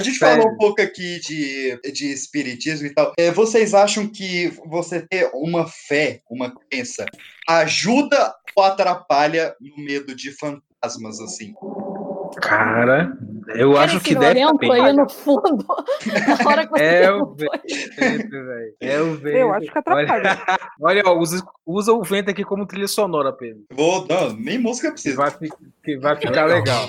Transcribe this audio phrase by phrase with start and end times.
[0.00, 0.42] A gente Sério?
[0.42, 3.12] falou um pouco aqui de, de espiritismo e tal.
[3.18, 7.04] É, vocês acham que você ter uma fé, uma crença,
[7.46, 11.52] ajuda ou atrapalha no medo de fantasmas, assim?
[12.40, 13.12] Cara,
[13.54, 15.66] eu acho que deve estar aí no fundo.
[16.46, 18.74] Na hora que você é o vento, velho.
[18.80, 19.36] É o vento.
[19.36, 20.40] Eu acho que atrapalha.
[20.80, 23.64] Olha, olha usa, usa o vento aqui como trilha sonora, Pedro.
[23.70, 25.16] Vou, não, nem música precisa.
[25.16, 25.30] Vai,
[25.84, 26.88] que vai ficar legal.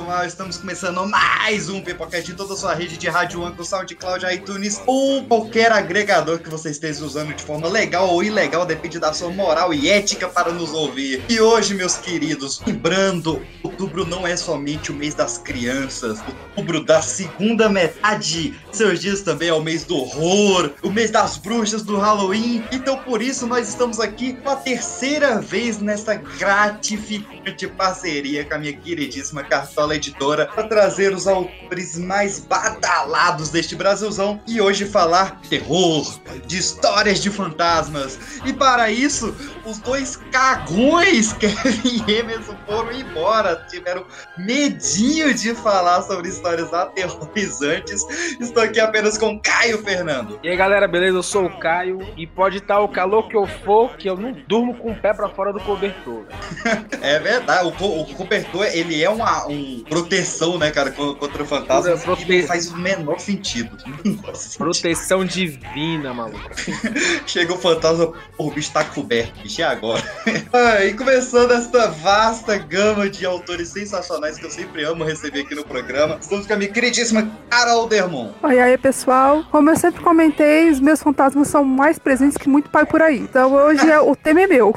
[0.21, 4.23] mal, estamos começando mais um Pipocast de toda a sua rede de rádio Anchor, SoundCloud,
[4.31, 9.11] iTunes ou qualquer agregador que você esteja usando de forma legal ou ilegal, depende da
[9.13, 11.23] sua moral e ética para nos ouvir.
[11.27, 17.01] E hoje, meus queridos, lembrando, outubro não é somente o mês das crianças, outubro da
[17.01, 21.97] segunda metade, seus dias também é o mês do horror, o mês das bruxas, do
[21.97, 28.59] Halloween, então por isso nós estamos aqui pela terceira vez nessa gratificante parceria com a
[28.59, 35.39] minha queridíssima Cartola Editora para trazer os autores mais badalados deste Brasilzão e hoje falar
[35.41, 38.19] de terror, de histórias de fantasmas.
[38.45, 44.05] E para isso, os dois cagões Kevin e Emerson foram embora, tiveram
[44.37, 48.01] medinho de falar sobre histórias aterrorizantes.
[48.39, 50.39] Estou aqui apenas com Caio Fernando.
[50.43, 51.17] E aí galera, beleza?
[51.17, 54.33] Eu sou o Caio e pode estar o calor que eu for, que eu não
[54.47, 56.25] durmo com o pé para fora do cobertor.
[57.01, 61.45] é verdade, o, co o cobertor ele é uma, um proteção, né, cara, contra o
[61.45, 61.95] fantasma.
[61.97, 62.25] Prote...
[62.25, 63.77] Que não faz o menor sentido.
[64.57, 66.39] Proteção divina, maluco.
[67.25, 70.03] Chega o fantasma, o bicho tá coberto, bicho, é agora.
[70.53, 75.55] ah, e começando esta vasta gama de autores sensacionais que eu sempre amo receber aqui
[75.55, 78.31] no programa, estamos com a minha queridíssima Carol Dermon.
[78.43, 79.43] Oi, aí, pessoal.
[79.51, 83.19] Como eu sempre comentei, os meus fantasmas são mais presentes que muito pai por aí.
[83.19, 84.73] Então hoje é, o tema é meu.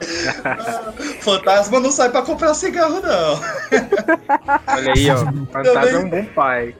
[1.20, 3.40] Fantasma não sai pra comprar cigarro, não.
[4.66, 5.16] Olha aí, ó.
[5.52, 6.74] Fantasma é um bom pai.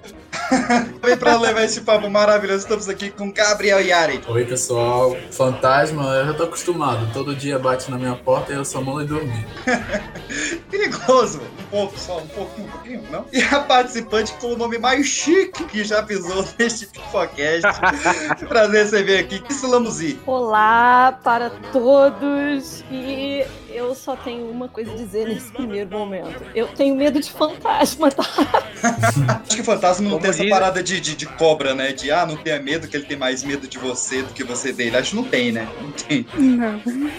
[1.03, 4.21] Vem pra levar esse papo maravilhoso, estamos aqui com Gabriel Yari.
[4.27, 5.17] Oi, pessoal.
[5.31, 7.12] Fantasma, eu já tô acostumado.
[7.12, 9.47] Todo dia bate na minha porta e eu só mando dormir.
[10.71, 11.41] Perigoso.
[11.61, 13.27] Um pouco só, um pouquinho, um pouquinho, não?
[13.33, 17.67] E a participante com o nome mais chique que já pisou neste Pipocast.
[18.49, 20.19] Prazer receber aqui, Kisulamuzi.
[20.27, 23.45] Olá para todos e
[23.76, 26.42] eu só tenho uma coisa a dizer nesse primeiro momento.
[26.54, 28.25] Eu tenho medo de fantasma, tá?
[29.44, 30.41] Acho que fantasma não Como tem diz...
[30.41, 31.92] essa parada de, de, de, cobra, né?
[31.92, 34.72] De, ah, não tenha medo, que ele tem mais medo de você do que você
[34.72, 34.97] dele.
[34.97, 35.69] Acho que não tem, né?
[35.81, 36.26] Não tem.
[36.34, 36.78] Não.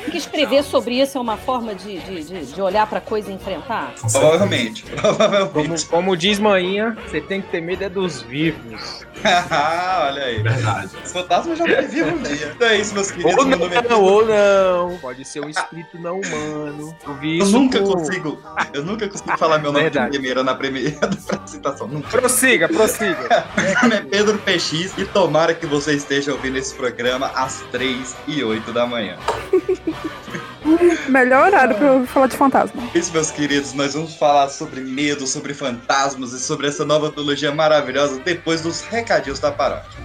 [0.09, 3.35] Que escrever sobre isso é uma forma de, de, de, de olhar pra coisa e
[3.35, 3.94] enfrentar?
[4.12, 4.84] Provavelmente.
[4.89, 5.85] Provavelmente.
[5.85, 9.06] Como, como diz Maninha, você tem que ter medo é dos vivos.
[9.24, 10.41] Olha aí.
[10.41, 10.89] Verdade.
[11.03, 12.51] Os fantasmas já estão vivos, né?
[12.56, 13.38] Então é isso, meus queridos.
[13.38, 14.97] Ou não, ou não.
[14.97, 16.96] Pode ser um espírito não humano mano.
[17.06, 17.47] Eu vi isso.
[17.56, 18.40] Eu nunca consigo.
[18.74, 20.12] Eu nunca consigo falar meu nome Verdade.
[20.12, 20.97] de primeira na primeira
[21.31, 21.88] apresentação.
[21.88, 22.09] Nunca.
[22.09, 23.46] Prossiga, prossiga.
[23.58, 28.16] meu nome é Pedro PX e tomara que você esteja ouvindo esse programa às 3
[28.28, 29.18] e 8 da manhã.
[31.07, 32.81] Melhor horário pra eu falar de fantasma.
[32.94, 37.53] Isso, meus queridos, nós vamos falar sobre medo, sobre fantasmas e sobre essa nova trilogia
[37.53, 39.97] maravilhosa depois dos recadinhos da paróquia.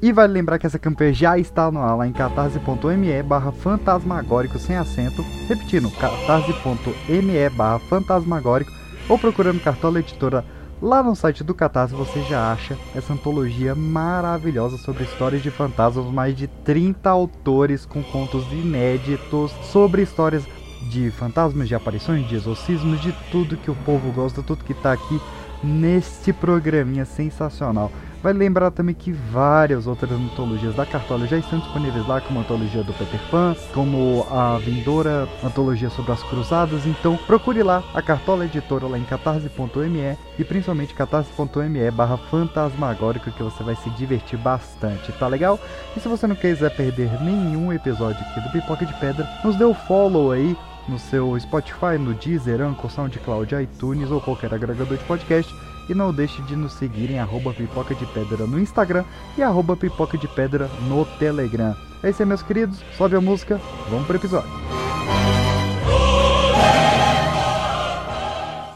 [0.00, 4.56] E vale lembrar que essa campanha já está no ar lá em catarse.me barra fantasmagórico
[4.58, 5.24] sem acento.
[5.48, 8.70] Repetindo, catarse.me barra fantasmagórico
[9.08, 10.44] ou procurando Cartola Editora
[10.80, 16.06] lá no site do Catarse você já acha essa antologia maravilhosa sobre histórias de fantasmas,
[16.06, 20.44] mais de 30 autores com contos inéditos sobre histórias
[20.90, 24.92] de fantasmas, de aparições, de exorcismos, de tudo que o povo gosta, tudo que está
[24.92, 25.20] aqui
[25.62, 27.90] neste programinha sensacional.
[28.22, 32.42] Vale lembrar também que várias outras antologias da Cartola já estão disponíveis lá, como a
[32.42, 36.84] antologia do Peter Pan, como a vindoura antologia sobre as cruzadas.
[36.84, 43.62] Então procure lá a Cartola Editora lá em catarse.me e principalmente catarse.me barra que você
[43.62, 45.58] vai se divertir bastante, tá legal?
[45.96, 49.64] E se você não quiser perder nenhum episódio aqui do Pipoca de Pedra, nos dê
[49.64, 50.56] o um follow aí
[50.88, 55.54] no seu Spotify, no Deezer, Anchor, SoundCloud, iTunes ou qualquer agregador de podcast
[55.88, 59.04] E não deixe de nos seguir em arroba pipoca de pedra no Instagram
[59.36, 61.74] e arroba pipoca de pedra no Telegram.
[62.02, 62.80] É isso aí, meus queridos.
[62.96, 64.50] Sobe a música, vamos pro episódio.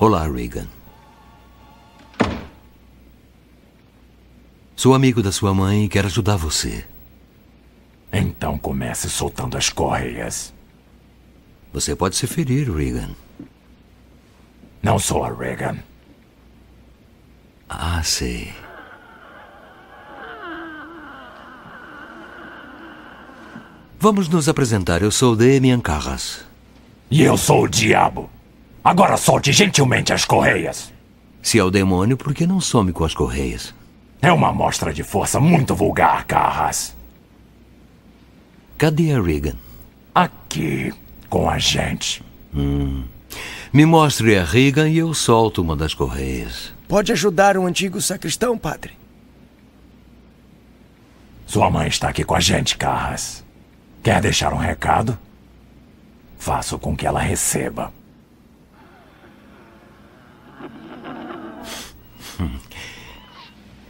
[0.00, 0.66] Olá, Regan.
[4.74, 6.84] Sou amigo da sua mãe e quero ajudar você.
[8.12, 10.52] Então comece soltando as correias.
[11.72, 13.10] Você pode se ferir, Regan.
[14.82, 15.78] Não sou a Regan.
[17.78, 18.52] Ah, sei.
[23.98, 25.02] Vamos nos apresentar.
[25.02, 26.44] Eu sou Damian Carras.
[27.10, 28.28] E eu sou o diabo.
[28.82, 30.92] Agora solte gentilmente as correias.
[31.40, 33.74] Se é o demônio, por que não some com as correias?
[34.20, 36.96] É uma amostra de força muito vulgar, Carras.
[38.76, 39.56] Cadê a Regan?
[40.14, 40.92] Aqui,
[41.28, 42.22] com a gente.
[42.54, 43.04] Hum.
[43.72, 46.72] Me mostre a Regan e eu solto uma das correias.
[46.92, 48.92] Pode ajudar um antigo sacristão, padre?
[51.46, 53.42] Sua mãe está aqui com a gente, Carras.
[54.02, 55.18] Quer deixar um recado?
[56.38, 57.90] Faço com que ela receba.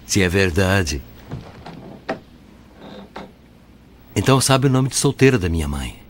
[0.06, 1.02] Se é verdade.
[4.14, 6.00] Então sabe o nome de solteira da minha mãe.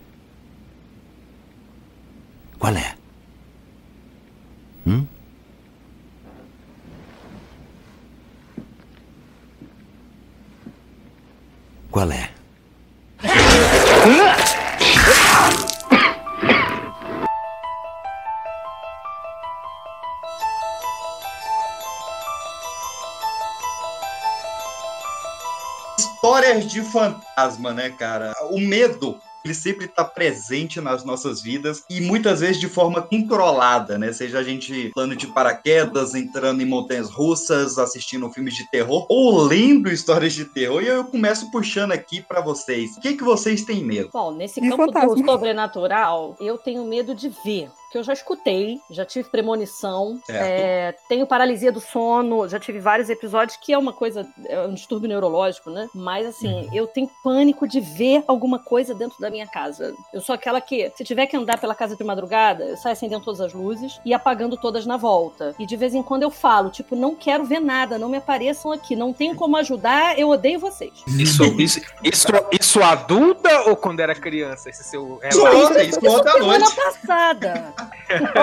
[27.73, 28.33] Né, cara?
[28.51, 33.97] O medo ele sempre está presente nas nossas vidas e muitas vezes de forma controlada,
[33.97, 34.13] né?
[34.13, 39.43] Seja a gente plano de paraquedas, entrando em montanhas russas, assistindo filmes de terror ou
[39.43, 40.81] lendo histórias de terror.
[40.81, 42.95] E eu começo puxando aqui para vocês.
[42.95, 44.09] O que, que vocês têm medo?
[44.13, 45.15] Bom, nesse E campo fantasma.
[45.15, 47.69] do sobrenatural, eu tenho medo de ver.
[47.93, 53.07] Que eu já escutei, já tive premonição, é, tenho paralisia do sono, já tive vários
[53.07, 55.87] episódios, que é uma coisa, é um distúrbio neurológico, né?
[55.93, 59.93] Mas assim, eu tenho pânico de ver alguma coisa dentro da minha casa.
[60.11, 63.23] Eu sou aquela que, se tiver que andar pela casa de madrugada, eu saio acendendo
[63.23, 65.53] todas as luzes e apagando todas na volta.
[65.59, 68.71] E de vez em quando eu falo, tipo, não quero ver nada, não me apareçam
[68.71, 70.93] aqui, não tenho como ajudar, eu odeio vocês.
[71.09, 74.67] Isso, isso, isso, isso adulta ou quando era criança?
[74.71, 75.67] Esse seu Isso relato?
[75.67, 76.75] ontem, isso ontem à Semana noite.
[76.75, 77.82] passada.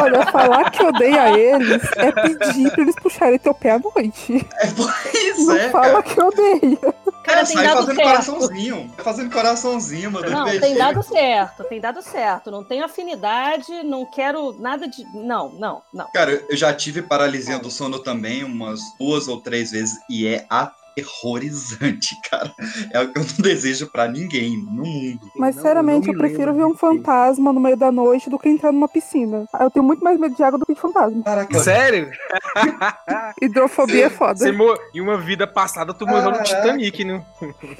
[0.02, 4.46] Olha, falar que odeia eles é pedir pra eles puxarem teu pé à noite.
[4.58, 6.02] É por isso, Não é, fala cara.
[6.02, 6.78] que odeia.
[7.24, 8.08] Cara, É, tem sai dado fazendo certo.
[8.10, 8.92] coraçãozinho.
[8.98, 10.30] Fazendo coraçãozinho, mano.
[10.30, 12.50] Não, tem dado certo, tem dado certo.
[12.50, 15.04] Não tenho afinidade, não quero nada de.
[15.14, 16.06] Não, não, não.
[16.12, 20.46] Cara, eu já tive paralisia do sono também umas duas ou três vezes e é
[20.90, 22.52] aterrorizante, cara.
[22.92, 25.20] É o que eu não desejo pra ninguém no mundo.
[25.36, 28.38] Mas Não, seriamente, não eu me prefiro ver um fantasma no meio da noite do
[28.38, 29.46] que entrar numa piscina.
[29.58, 31.22] Eu tenho muito mais medo de água do que de fantasma.
[31.22, 32.10] Caraca, Sério?
[33.40, 34.38] Hidrofobia é foda.
[34.38, 34.76] Você mo...
[34.94, 36.40] Em uma vida passada, tu morreu no.
[36.42, 37.24] Titanic, né?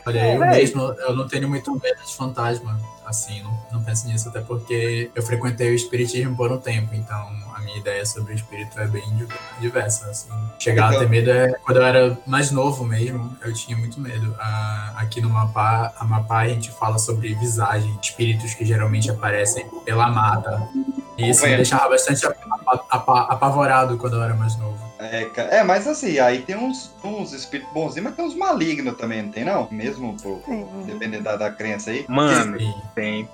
[0.07, 0.51] Olha, eu Véi.
[0.51, 2.79] mesmo, eu não tenho muito medo de fantasma,
[3.11, 7.29] assim, não, não penso nisso, até porque eu frequentei o espiritismo por um tempo, então
[7.55, 9.27] a minha ideia sobre o espírito é bem di-
[9.61, 10.29] diversa, assim.
[10.59, 14.35] Chegar a ter medo é, quando eu era mais novo mesmo, eu tinha muito medo.
[14.97, 20.09] Aqui no Mapá, a Mapá a gente fala sobre visagem, espíritos que geralmente aparecem pela
[20.11, 20.67] mata,
[21.19, 24.79] e isso me deixava bastante apa- apa- apavorado quando eu era mais novo.
[24.99, 29.23] É, é, mas assim, aí tem uns, uns espíritos bonzinhos, mas tem uns malignos também,
[29.23, 29.67] não tem não?
[29.71, 30.67] Mesmo, por, Tem.
[30.85, 32.05] dependendo da, da crença aí.
[32.07, 33.29] Mano, E, tem.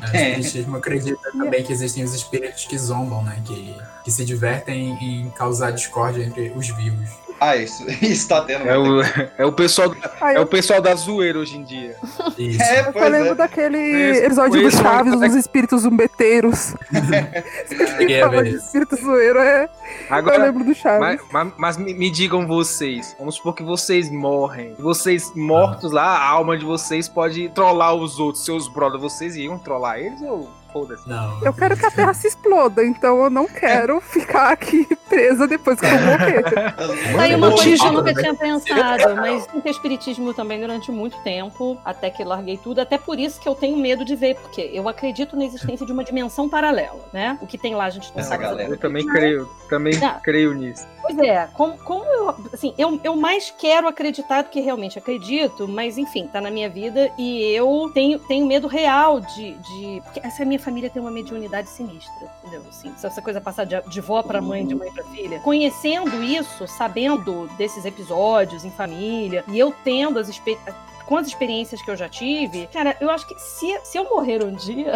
[0.00, 3.42] O espiritismo acredita também que existem os espíritos que zombam, né?
[3.44, 7.08] Que, que se divertem em causar discórdia entre os vivos.
[7.40, 8.68] Ah, isso, isso tá tendo.
[8.68, 9.00] É o,
[9.38, 11.96] é o pessoal, Aí é eu, o pessoal da zoeira hoje em dia.
[12.36, 12.62] Isso.
[12.62, 13.34] É, eu só pois lembro é.
[13.34, 16.74] daquele episódio do Chaves, dos espíritos zumbeteiros.
[17.98, 19.64] Ele a fala de espírito zoeiro, é.
[19.64, 21.00] Eu Agora, lembro do Chaves.
[21.00, 24.74] mas, mas- mas me, me digam vocês, vamos supor que vocês morrem.
[24.78, 29.02] Vocês mortos lá, a alma de vocês pode trollar os outros, seus brothers.
[29.02, 31.08] Vocês iam trollar eles ou foda-se?
[31.08, 31.42] Não.
[31.42, 35.78] Eu quero que a Terra se exploda, então eu não quero ficar aqui presa depois
[35.80, 36.44] que eu morrer.
[37.18, 38.20] Tá aí uma coisa que eu nunca né?
[38.20, 43.18] tinha pensado, mas tentei espiritismo também durante muito tempo, até que larguei tudo, até por
[43.18, 46.48] isso que eu tenho medo de ver, porque eu acredito na existência de uma dimensão
[46.48, 47.38] paralela, né?
[47.40, 48.70] O que tem lá a gente não Essa sabe galera.
[48.70, 50.20] Eu também creio, também Não.
[50.20, 50.86] creio nisso.
[51.08, 55.66] Pois é, como, como eu, assim, eu, eu mais quero acreditar do que realmente acredito,
[55.66, 60.02] mas enfim, tá na minha vida e eu tenho, tenho medo real de, de.
[60.04, 62.62] Porque essa minha família tem uma mediunidade sinistra, entendeu?
[62.68, 65.40] Assim, se essa coisa passar de, de vó pra mãe, de mãe pra filha.
[65.40, 70.74] Conhecendo isso, sabendo desses episódios em família, e eu tendo as experiências.
[71.06, 74.44] Com as experiências que eu já tive, cara, eu acho que se, se eu morrer
[74.44, 74.94] um dia.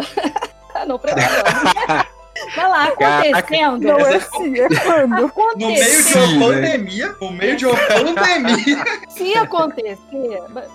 [0.75, 2.13] ah, não, pra não.
[2.55, 3.79] Vai lá, acontecendo.
[3.87, 5.31] Não é assim, é quando?
[5.53, 8.83] No meio de uma pandemia, no meio de uma pandemia.
[9.09, 9.97] Se acontecer,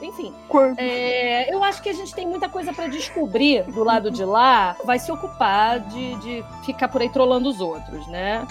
[0.02, 0.32] enfim,
[0.78, 4.76] é, eu acho que a gente tem muita coisa pra descobrir do lado de lá.
[4.84, 8.46] Vai se ocupar de, de ficar por aí trolando os outros, né?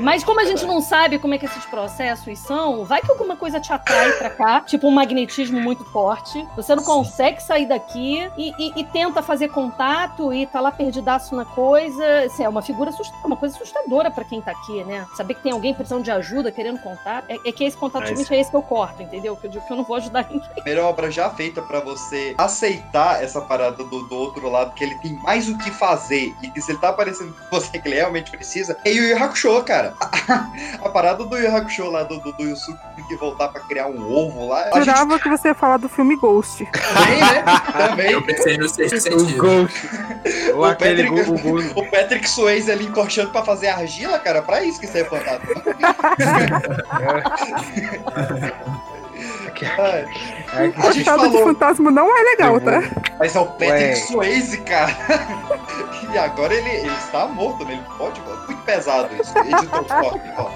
[0.00, 3.36] Mas como a gente não sabe como é que esses processos são, vai que alguma
[3.36, 6.46] coisa te atrai pra cá, tipo um magnetismo muito forte.
[6.56, 11.34] Você não consegue sair daqui e, e- e tenta fazer contato e tá lá perdidaço
[11.34, 12.28] na coisa.
[12.36, 15.06] Assim, é uma figura assust- uma coisa assustadora pra quem tá aqui, né?
[15.16, 17.24] Saber que tem alguém precisando de ajuda, querendo contato.
[17.30, 19.34] É, é que esse contato Mas- é esse que eu corto, entendeu?
[19.36, 20.46] Que eu digo que eu não vou ajudar ninguém.
[20.54, 24.94] primeira obra já feita pra você aceitar essa parada do, do outro lado, que ele
[24.96, 27.96] tem mais o que fazer e que se ele tá aparecendo com você que ele
[27.96, 29.94] realmente precisa, é Yu Yu Hakusho, cara.
[30.82, 33.86] A, parada do Yu Hakusho lá, do, do, do Yusuke tem que voltar pra criar
[33.86, 36.66] um ovo lá, gente Jurava que você ia falar do filme Ghost.
[36.68, 37.44] tem, né?
[37.72, 38.10] Também.
[38.10, 39.38] Eu pensei no sexto O sentido.
[39.42, 39.88] Ghost.
[40.54, 44.62] Ou O aquele Patrick- o O Patrick Swayze ali encorchando pra fazer argila, cara, pra
[44.62, 45.52] isso que isso aí é fantástico.
[49.78, 50.04] Ai,
[50.52, 52.82] a gente Coitado de falou, fantasma não é legal, tá?
[53.18, 53.94] mas é o Patrick Ué.
[53.94, 54.94] Swayze, cara.
[56.12, 57.72] E agora ele, ele está morto, né?
[57.72, 58.20] Ele pode.
[58.20, 59.36] Muito pesado isso.
[59.38, 60.50] Editor Scott, ó.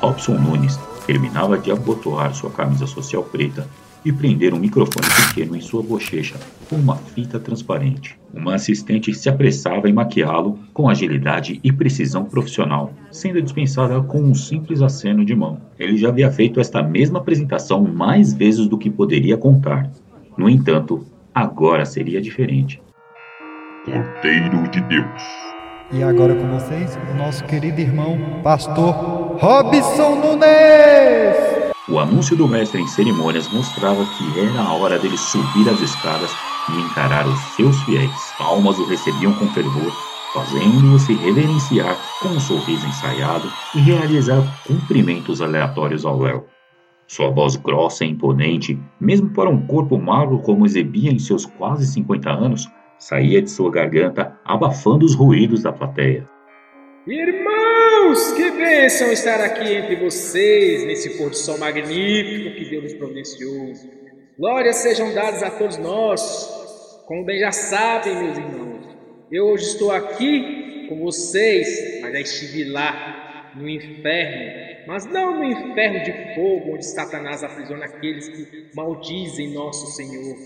[0.00, 3.68] Robson Nunes terminava de abotoar sua camisa social preta
[4.04, 6.36] e prender um microfone pequeno em sua bochecha
[6.68, 8.18] com uma fita transparente.
[8.32, 14.34] Uma assistente se apressava em maquiá-lo com agilidade e precisão profissional, sendo dispensada com um
[14.34, 15.60] simples aceno de mão.
[15.78, 19.90] Ele já havia feito esta mesma apresentação mais vezes do que poderia contar.
[20.38, 21.04] No entanto,
[21.34, 22.80] agora seria diferente.
[23.84, 25.22] Cordeiro de Deus.
[25.92, 28.94] E agora com vocês, o nosso querido irmão, pastor
[29.40, 31.59] Robson Nunes!
[31.88, 36.30] O anúncio do mestre em cerimônias mostrava que era a hora dele subir as escadas
[36.68, 38.32] e encarar os seus fiéis.
[38.38, 39.90] Palmas o recebiam com fervor,
[40.32, 46.46] fazendo-o se reverenciar com um sorriso ensaiado e realizar cumprimentos aleatórios ao léu.
[47.08, 51.86] Sua voz grossa e imponente, mesmo para um corpo magro como exibia em seus quase
[51.86, 56.28] 50 anos, saía de sua garganta abafando os ruídos da plateia.
[57.10, 62.94] Irmãos, que bênção estar aqui entre vocês nesse pôr do sol magnífico que Deus nos
[62.94, 63.72] providenciou.
[64.38, 66.22] Glórias sejam dadas a todos nós.
[67.08, 68.96] Como bem já sabem, meus irmãos,
[69.28, 74.86] eu hoje estou aqui com vocês, mas já estive lá no inferno.
[74.86, 80.36] Mas não no inferno de fogo, onde Satanás aprisiona aqueles que maldizem nosso Senhor.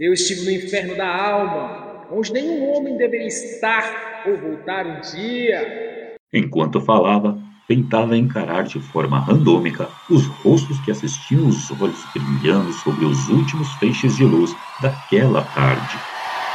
[0.00, 5.87] Eu estive no inferno da alma, onde nenhum homem deveria estar ou voltar um dia.
[6.32, 13.06] Enquanto falava, tentava encarar de forma randômica os rostos que assistiam os olhos brilhando sobre
[13.06, 15.96] os últimos feixes de luz daquela tarde.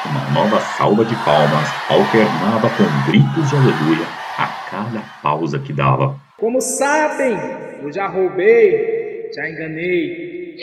[0.06, 4.06] Uma nova salva de palmas alternava com gritos de aleluia
[4.38, 6.20] a cada pausa que dava.
[6.39, 7.36] Como sabem,
[7.82, 10.56] eu já roubei, já enganei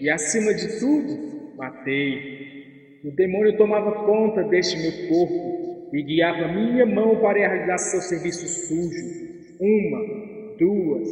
[0.00, 3.00] e, acima de tudo, matei.
[3.04, 5.55] O demônio tomava conta deste meu corpo
[5.92, 9.26] e guiava minha mão para realizar seu serviço sujo.
[9.60, 10.00] Uma,
[10.58, 11.08] duas,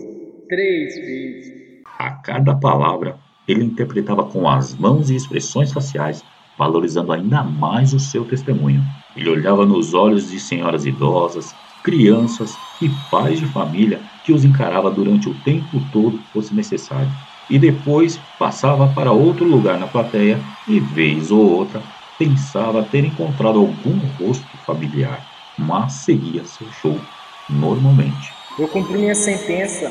[0.49, 1.83] três vezes.
[1.99, 3.17] A cada palavra,
[3.49, 6.23] ele interpretava com as mãos e expressões faciais,
[6.59, 8.83] valorizando ainda mais o seu testemunho.
[9.17, 11.55] Ele olhava nos olhos de senhoras idosas,
[11.85, 12.51] crianças
[12.81, 17.11] e pais de família que os encarava durante o tempo todo que fosse necessário.
[17.51, 21.83] E depois passava para outro lugar na plateia e, vez ou outra,
[22.19, 25.27] pensava ter encontrado algum rosto familiar,
[25.59, 27.01] mas seguia seu show
[27.49, 28.33] normalmente.
[28.59, 29.91] Eu cumpri minha sentença,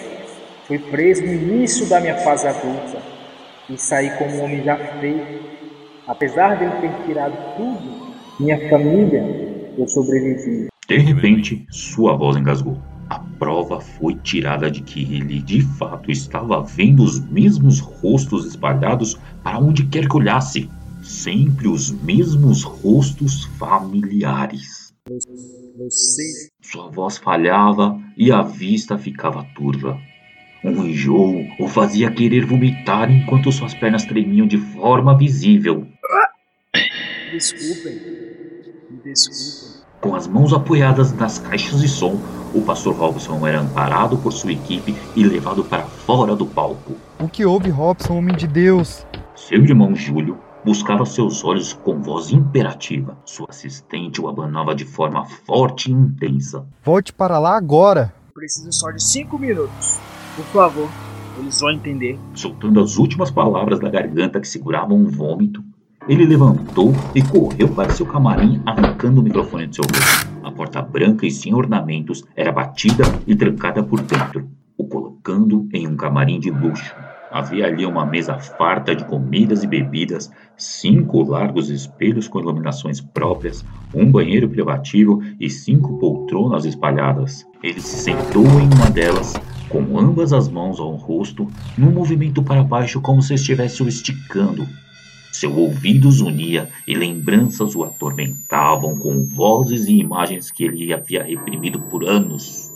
[0.65, 3.01] fui preso no início da minha fase adulta
[3.69, 5.53] e saí como um homem já feito.
[6.07, 9.23] Apesar de ele ter tirado tudo, minha família,
[9.77, 10.67] eu sobrevivi.
[10.87, 12.77] De repente, sua voz engasgou.
[13.09, 19.19] A prova foi tirada de que ele de fato estava vendo os mesmos rostos espalhados
[19.43, 20.69] para onde quer que olhasse.
[21.13, 24.91] Sempre os mesmos rostos familiares.
[25.77, 29.97] Você Sua voz falhava e a vista ficava turva.
[30.65, 35.87] Um enjoo o fazia querer vomitar enquanto suas pernas tremiam de forma visível.
[37.31, 37.93] desculpem,
[38.89, 39.83] me desculpem.
[40.01, 42.19] Com as mãos apoiadas nas caixas de som,
[42.55, 46.95] o pastor Robson era amparado por sua equipe e levado para fora do palco.
[47.19, 49.05] O que houve, Robson, homem de Deus?
[49.35, 53.17] Seu irmão Júlio buscava seus olhos com voz imperativa.
[53.25, 56.65] Sua assistente o abanava de forma forte e intensa.
[56.83, 58.13] Volte para lá agora.
[58.33, 59.99] Preciso só de cinco minutos.
[60.35, 60.89] Por favor,
[61.39, 62.19] eles vão entender.
[62.33, 65.63] Soltando as últimas palavras da garganta que seguravam um vômito,
[66.07, 70.33] ele levantou e correu para seu camarim, arrancando o microfone de seu rosto.
[70.43, 75.87] A porta branca e sem ornamentos era batida e trancada por dentro, o colocando em
[75.87, 76.93] um camarim de luxo.
[77.33, 83.65] Havia ali uma mesa farta de comidas e bebidas, cinco largos espelhos com iluminações próprias,
[83.91, 87.43] um banheiro privativo e cinco poltronas espalhadas.
[87.63, 89.33] Ele se sentou em uma delas,
[89.67, 94.67] com ambas as mãos ao rosto, num movimento para baixo como se estivesse o esticando.
[95.31, 101.23] Seu ouvido os unia e lembranças o atormentavam com vozes e imagens que ele havia
[101.23, 102.71] reprimido por anos.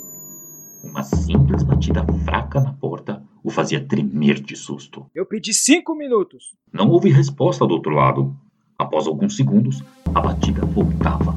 [0.83, 5.05] Uma simples batida fraca na porta o fazia tremer de susto.
[5.13, 6.55] Eu pedi cinco minutos.
[6.71, 8.35] Não houve resposta do outro lado.
[8.77, 11.35] Após alguns segundos, a batida voltava.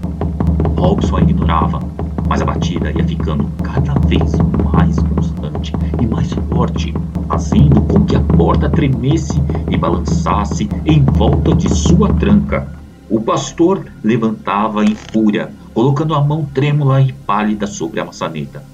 [0.77, 1.81] Robson a ignorava,
[2.29, 4.33] mas a batida ia ficando cada vez
[4.73, 6.93] mais constante e mais forte,
[7.29, 9.39] fazendo com que a porta tremesse
[9.71, 12.79] e balançasse em volta de sua tranca.
[13.09, 18.65] O pastor levantava em fúria, colocando a mão trêmula e pálida sobre a maçaneta.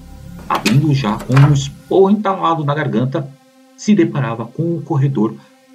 [0.49, 3.29] Abrindo já com um esporro entalado na garganta,
[3.77, 5.35] se deparava com o corredor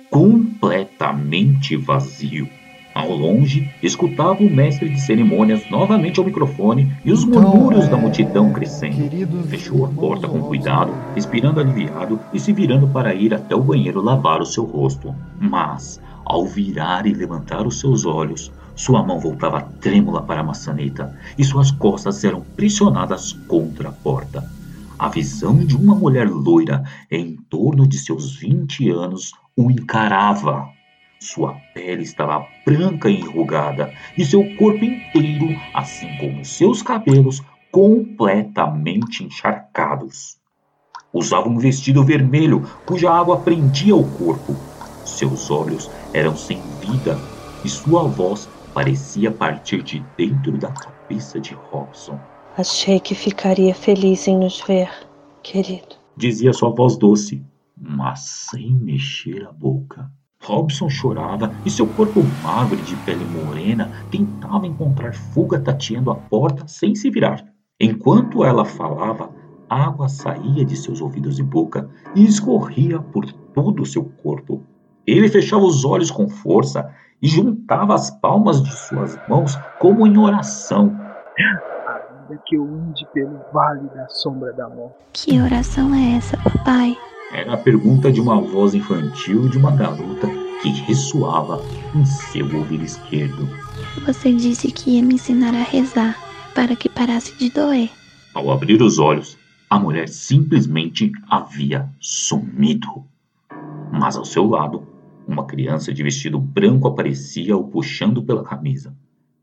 [0.09, 2.47] completamente vazio.
[2.93, 7.97] Ao longe, escutava o mestre de cerimônias novamente ao microfone e os Então, murmúrios da
[7.97, 8.97] é, multidão crescendo.
[8.97, 13.61] queridos Fechou a porta com cuidado, respirando aliviado e se virando para ir até o
[13.61, 15.15] banheiro lavar o seu rosto.
[15.39, 21.15] Mas, ao virar e levantar os seus olhos, sua mão voltava trêmula para a maçaneta
[21.37, 24.60] e suas costas eram pressionadas contra a porta.
[25.01, 30.69] A visão de uma mulher loira em torno de seus 20 anos o encarava.
[31.19, 37.41] Sua pele estava branca e enrugada e seu corpo inteiro, assim como seus cabelos,
[37.71, 40.37] completamente encharcados.
[41.11, 44.55] Usava um vestido vermelho cuja água prendia o corpo.
[45.03, 47.19] Seus olhos eram sem vida
[47.63, 52.30] e sua voz parecia partir de dentro da cabeça de Robson.
[52.57, 54.89] Achei que ficaria feliz em nos ver,
[55.41, 55.95] querido.
[56.17, 57.41] Dizia sua voz doce,
[57.77, 60.11] mas sem mexer a boca.
[60.43, 66.67] Robson chorava e seu corpo magro de pele morena tentava encontrar fuga tateando a porta
[66.67, 67.45] sem se virar.
[67.79, 69.29] Enquanto ela falava,
[69.69, 74.61] água saía de seus ouvidos e boca e escorria por todo o seu corpo.
[75.07, 80.17] Ele fechava os olhos com força e juntava as palmas de suas mãos como em
[80.17, 80.99] oração.
[82.31, 84.95] Ainda que eu ande pelo vale da sombra da morte.
[85.11, 86.97] Que oração é essa, papai?
[87.33, 90.27] Era a pergunta de uma voz infantil de uma garota
[90.61, 91.61] que ressoava
[91.93, 93.49] em seu ouvido esquerdo.
[94.05, 96.17] Você disse que ia me ensinar a rezar
[96.55, 97.89] para que parasse de doer.
[98.33, 99.37] Ao abrir os olhos,
[99.69, 103.03] a mulher simplesmente havia sumido.
[103.91, 104.87] Mas ao seu lado,
[105.27, 108.93] uma criança de vestido branco aparecia o puxando pela camisa.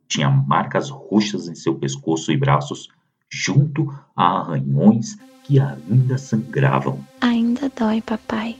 [0.08, 2.88] Tinha marcas roxas em seu pescoço e braços,
[3.30, 6.98] junto a arranhões que ainda sangravam.
[7.20, 8.56] Ainda dói, papai.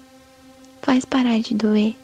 [0.82, 1.96] Faz parar de doer.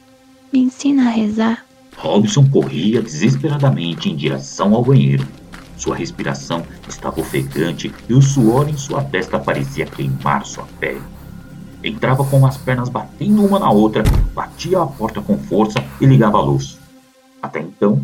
[0.53, 1.65] Me ensina a rezar.
[1.97, 5.27] Robson corria desesperadamente em direção ao banheiro.
[5.77, 11.03] Sua respiração estava ofegante e o suor em sua testa parecia queimar sua pele.
[11.83, 14.03] Entrava com as pernas batendo uma na outra,
[14.35, 16.79] batia a porta com força e ligava a luz.
[17.43, 18.03] Até então,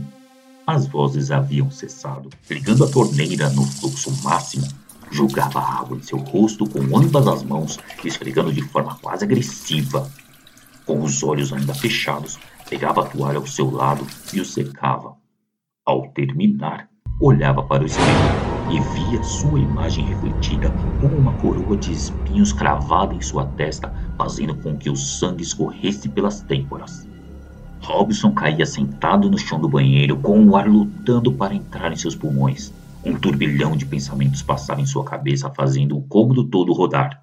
[0.66, 2.30] as vozes haviam cessado.
[2.48, 4.66] Ligando a torneira no fluxo máximo,
[5.10, 10.10] jogava água em seu rosto com ambas as mãos, esfregando de forma quase agressiva.
[10.86, 15.16] Com os olhos ainda fechados, pegava a toalha ao seu lado e o secava.
[15.84, 16.88] Ao terminar,
[17.20, 20.70] olhava para o espelho e via sua imagem refletida
[21.00, 26.08] como uma coroa de espinhos cravada em sua testa, fazendo com que o sangue escorresse
[26.08, 27.09] pelas têmporas.
[27.82, 32.14] Robson caía sentado no chão do banheiro, com o ar lutando para entrar em seus
[32.14, 32.72] pulmões.
[33.04, 37.22] Um turbilhão de pensamentos passava em sua cabeça, fazendo o cômodo todo rodar.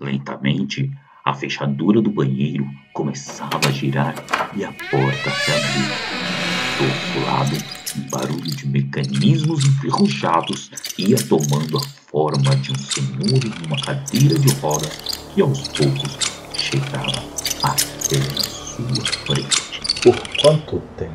[0.00, 0.90] Lentamente,
[1.24, 4.14] a fechadura do banheiro começava a girar
[4.54, 6.36] e a porta se abriu.
[6.78, 7.56] Do outro lado,
[7.96, 14.38] um barulho de mecanismos enferrujados ia tomando a forma de um senhor em uma cadeira
[14.38, 16.16] de rodas que aos poucos
[16.54, 17.24] chegava
[17.62, 19.65] até a sua frente.
[20.06, 21.12] Por quanto tempo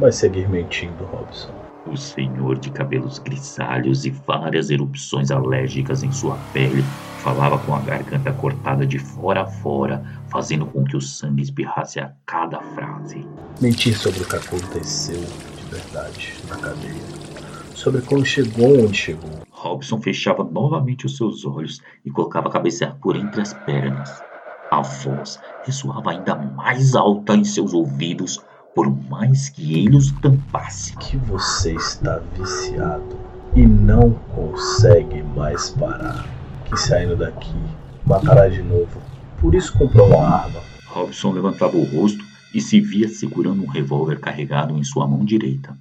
[0.00, 1.54] vai seguir mentindo, Robson?
[1.86, 6.82] O senhor de cabelos grisalhos e várias erupções alérgicas em sua pele
[7.22, 12.00] Falava com a garganta cortada de fora a fora, fazendo com que o sangue espirrasse
[12.00, 13.26] a cada frase.
[13.60, 16.94] Mentir sobre o que aconteceu de verdade na cadeia.
[17.74, 19.30] Sobre como chegou onde chegou.
[19.50, 24.29] Robson fechava novamente os seus olhos e colocava a cabeça por entre as pernas.
[24.70, 28.40] A voz ressoava ainda mais alta em seus ouvidos,
[28.72, 30.96] por mais que ele os tampasse.
[30.98, 33.18] Que você está viciado
[33.56, 36.24] e não consegue mais parar.
[36.66, 37.52] Que saindo daqui
[38.06, 39.02] matará de novo.
[39.40, 40.60] Por isso comprou uma arma.
[40.86, 45.76] Robson levantava o rosto e se via segurando um revólver carregado em sua mão direita.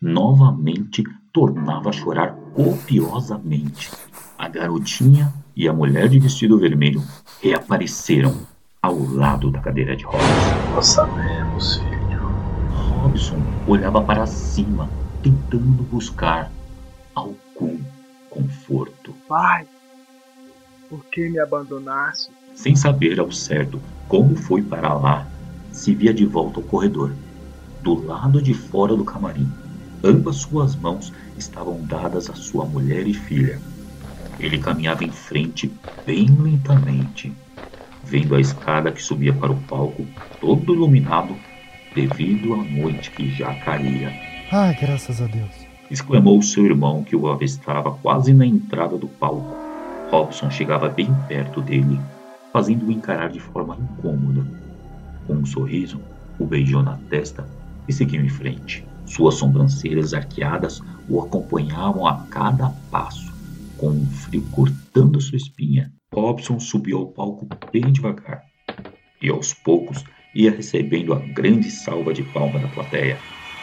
[0.00, 3.90] Novamente tornava a chorar copiosamente.
[4.38, 7.02] A garotinha e a mulher de vestido vermelho
[7.40, 8.34] reapareceram
[8.80, 10.26] ao lado da cadeira de rodas.
[10.74, 12.02] Nós sabemos, filho.
[12.70, 14.88] Robson olhava para cima,
[15.22, 16.50] tentando buscar
[17.14, 17.78] algum
[18.28, 19.14] conforto.
[19.28, 19.66] Pai,
[20.88, 22.30] por que me abandonaste?
[22.54, 25.26] Sem saber ao certo como foi para lá,
[25.70, 27.14] se via de volta ao corredor,
[27.82, 29.50] do lado de fora do camarim.
[30.04, 33.58] Ambas suas mãos estavam dadas à sua mulher e filha.
[34.38, 35.72] Ele caminhava em frente
[36.06, 37.32] bem lentamente,
[38.04, 40.06] vendo a escada que subia para o palco,
[40.40, 41.36] todo iluminado
[41.94, 44.12] devido à noite que já caía.
[44.50, 45.50] Ai, graças a Deus.
[45.90, 49.56] Exclamou seu irmão que o avistava quase na entrada do palco.
[50.10, 52.00] Robson chegava bem perto dele,
[52.52, 54.46] fazendo-o encarar de forma incômoda.
[55.26, 56.00] Com um sorriso,
[56.38, 57.46] o beijou na testa
[57.88, 58.84] e seguiu em frente.
[59.06, 63.31] Suas sobrancelhas arqueadas o acompanhavam a cada passo,
[63.82, 65.92] com um frio cortando sua espinha.
[66.14, 68.44] Robson subiu ao palco bem devagar
[69.20, 70.04] e aos poucos
[70.36, 73.18] ia recebendo a grande salva de palmas da plateia.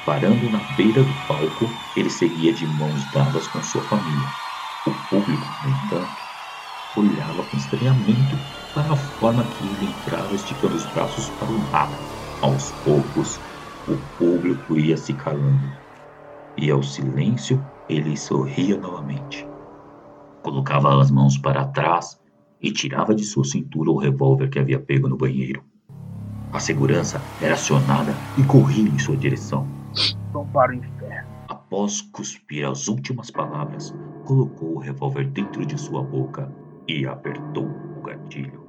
[0.06, 4.28] Parando na beira do palco, ele seguia de mãos dadas com sua família.
[4.86, 6.22] O público, no entanto,
[6.98, 8.36] olhava com estranhamento
[8.74, 11.98] para a forma que ele entrava esticando os braços para o nada.
[12.42, 13.40] Aos poucos,
[13.88, 15.72] o público ia se calando.
[16.58, 19.48] E ao silêncio, ele sorria novamente.
[20.42, 22.20] Colocava as mãos para trás
[22.62, 25.64] e tirava de sua cintura o revólver que havia pego no banheiro.
[26.52, 29.68] A segurança era acionada e corria em sua direção.
[30.34, 31.30] Vão para o inferno.
[31.48, 33.94] Após cuspir as últimas palavras,
[34.26, 36.52] colocou o revólver dentro de sua boca
[36.88, 38.69] e apertou o gatilho.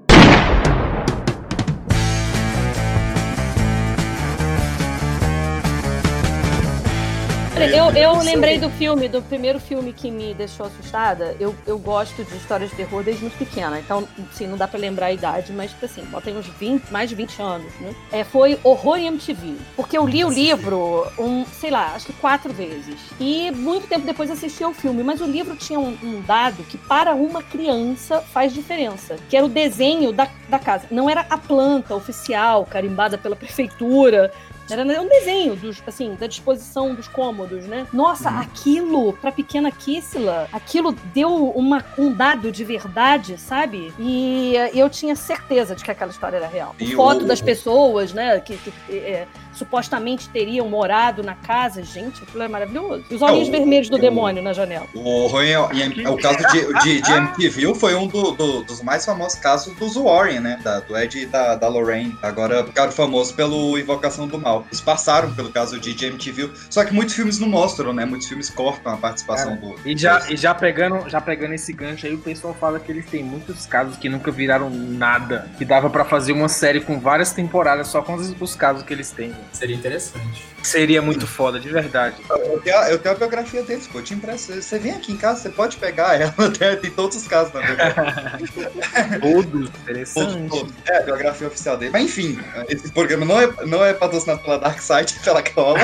[7.57, 11.37] Eu, eu lembrei do filme, do primeiro filme que me deixou assustada.
[11.39, 13.79] Eu, eu gosto de histórias de terror desde muito pequena.
[13.81, 17.11] Então, assim, não dá pra lembrar a idade, mas, assim, bota aí uns 20, mais
[17.11, 17.95] de 20 anos, né?
[18.13, 19.57] É, foi Horror em MTV.
[19.75, 22.99] Porque eu li o livro, um, sei lá, acho que quatro vezes.
[23.19, 25.03] E muito tempo depois assisti ao filme.
[25.03, 29.17] Mas o livro tinha um, um dado que, para uma criança, faz diferença.
[29.29, 30.87] Que era o desenho da, da casa.
[30.91, 34.33] Não era a planta oficial, carimbada pela prefeitura.
[34.71, 37.87] Era um desenho dos, assim, da disposição dos cômodos, né?
[37.93, 43.93] Nossa, aquilo, pra pequena Kissila, aquilo deu uma, um dado de verdade, sabe?
[43.99, 46.75] E eh, eu tinha certeza de que aquela história era real.
[46.79, 48.39] E Foto o- das pessoas, né?
[48.41, 51.83] Que, que, eh, supostamente teriam morado na casa.
[51.83, 53.05] Gente, aquilo é maravilhoso.
[53.11, 54.87] Os olhinhos o- vermelhos do o- demônio na janela.
[54.95, 59.39] O, em- o caso de, de, de MTV foi um do- do- dos mais famosos
[59.39, 60.61] casos dos Warren, né?
[60.63, 62.17] Da- do Ed e da, da Lorraine.
[62.23, 64.60] Agora ficaram famosos pelo Invocação do Mal.
[64.69, 66.51] Eles passaram pelo caso de, MTV.
[66.69, 68.05] Só que muitos filmes não mostram, né?
[68.05, 69.77] Muitos filmes cortam a participação do.
[69.85, 73.07] E já, e já pegando, já pegando esse gancho aí, o pessoal fala que eles
[73.07, 75.51] têm muitos casos que nunca viraram nada.
[75.59, 78.93] Que dava pra fazer uma série com várias temporadas só com os, os casos que
[78.93, 79.35] eles têm.
[79.53, 80.45] Seria interessante.
[80.63, 82.17] Seria muito foda, de verdade.
[82.29, 83.99] Eu tenho, a- eu tenho a biografia deles, pô.
[83.99, 84.53] Eu te impresso.
[84.53, 86.33] Você vem aqui em casa, você pode pegar ela.
[86.59, 88.41] Tem, tem todos os casos na biografia.
[89.21, 90.49] Todos, Todos, interessante.
[90.49, 90.73] todos.
[90.87, 91.91] É, a biografia oficial dele.
[91.93, 95.79] Mas enfim, esse programa não é, não é patrocinado pela Dark Side, pela Cola.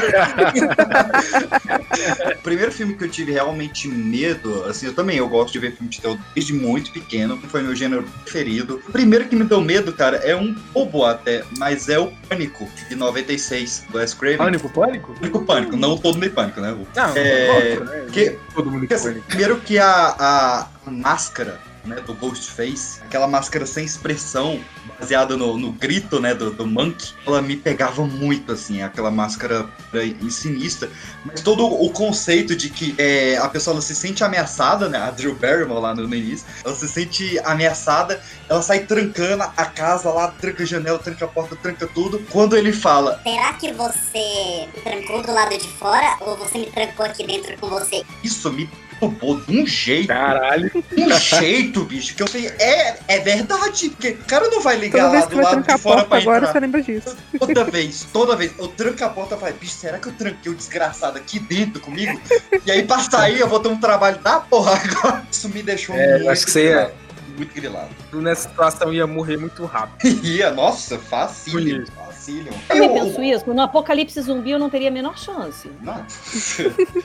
[2.38, 5.72] o primeiro filme que eu tive realmente medo, assim, eu também eu gosto de ver
[5.72, 8.82] filme de terror desde muito pequeno, foi meu gênero preferido.
[8.88, 12.68] O primeiro que me deu medo, cara, é um bobo até, mas é o Pânico,
[12.88, 14.38] de 96, do Wes Craven.
[14.38, 15.12] Pânico, Pânico?
[15.14, 16.76] Pânico, Pânico, não todo mundo em Pânico, né?
[16.94, 18.06] Não, é, outro, né?
[18.12, 23.66] que- Todo mundo porque, assim, primeiro que a, a máscara né, do Ghostface, aquela máscara
[23.66, 24.60] sem expressão,
[24.98, 29.68] baseada no, no grito né, do, do Monkey, ela me pegava muito, assim, aquela máscara
[29.94, 30.90] eh, sinistra.
[31.24, 35.34] Mas todo o conceito de que eh, a pessoa se sente ameaçada, né, a Drew
[35.34, 40.28] Barrymore lá no, no início, ela se sente ameaçada, ela sai trancando a casa lá,
[40.28, 42.18] tranca a janela, tranca a porta, tranca tudo.
[42.30, 46.66] Quando ele fala, Será que você me trancou do lado de fora ou você me
[46.66, 48.04] trancou aqui dentro com você?
[48.22, 48.68] isso me
[49.00, 50.08] perturbou de um jeito.
[50.08, 50.70] Caralho.
[50.94, 53.90] De um jeito, bicho, que eu falei, é, é verdade.
[53.90, 56.38] Porque o cara não vai ligar Toda vez lá do lado de fora pra agora,
[56.38, 56.52] entrar.
[56.52, 57.16] você lembra disso.
[57.38, 60.52] Toda vez, toda vez, eu tranco a porta e falo, bicho, será que eu tranquei
[60.52, 62.20] o desgraçado aqui dentro comigo?
[62.64, 65.22] E aí pra sair eu vou ter um trabalho da porra agora.
[65.30, 66.94] Isso me deixou É, eu muito acho que você ia- grilado,
[67.36, 67.88] Muito grilado.
[68.10, 70.20] Tu nessa situação ia morrer muito rápido.
[70.24, 71.84] Ia, nossa, facílimo,
[72.28, 73.54] Eu também penso isso.
[73.54, 75.70] No apocalipse zumbi eu não teria a menor chance.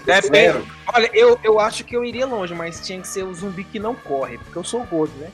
[0.07, 0.65] É, Zero.
[0.93, 3.79] olha, eu, eu acho que eu iria longe, mas tinha que ser o zumbi que
[3.79, 5.27] não corre, porque eu sou gordo, né?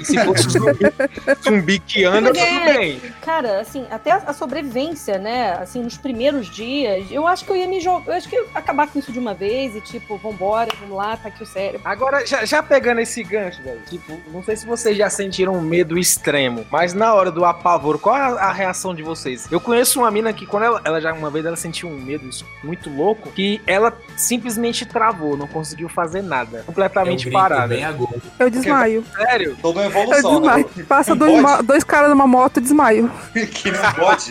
[0.00, 0.78] E se fosse o zumbi,
[1.44, 3.00] zumbi que anda, Porque, tudo bem.
[3.22, 5.52] Cara, assim, até a sobrevivência, né?
[5.52, 8.12] Assim, nos primeiros dias, eu acho que eu ia me jogar.
[8.12, 10.96] Eu acho que eu ia acabar com isso de uma vez e, tipo, vambora, vamos
[10.96, 11.82] lá, tá aqui o cérebro.
[11.84, 15.62] Agora, já, já pegando esse gancho, velho, tipo, não sei se vocês já sentiram um
[15.62, 19.09] medo extremo, mas na hora do apavoro, qual é a, a reação de vocês?
[19.50, 22.28] Eu conheço uma mina que, quando ela, ela já uma vez ela sentiu um medo
[22.28, 27.74] isso, muito louco, que ela simplesmente travou, não conseguiu fazer nada, completamente Eu parada.
[28.38, 29.04] Eu desmaio.
[29.16, 29.56] Sério?
[29.60, 30.62] Toda uma Eu evolução, né?
[30.64, 30.86] desmaio.
[30.86, 33.10] Passa dois, ma- dois caras numa moto e desmaio.
[33.32, 34.26] que não pode.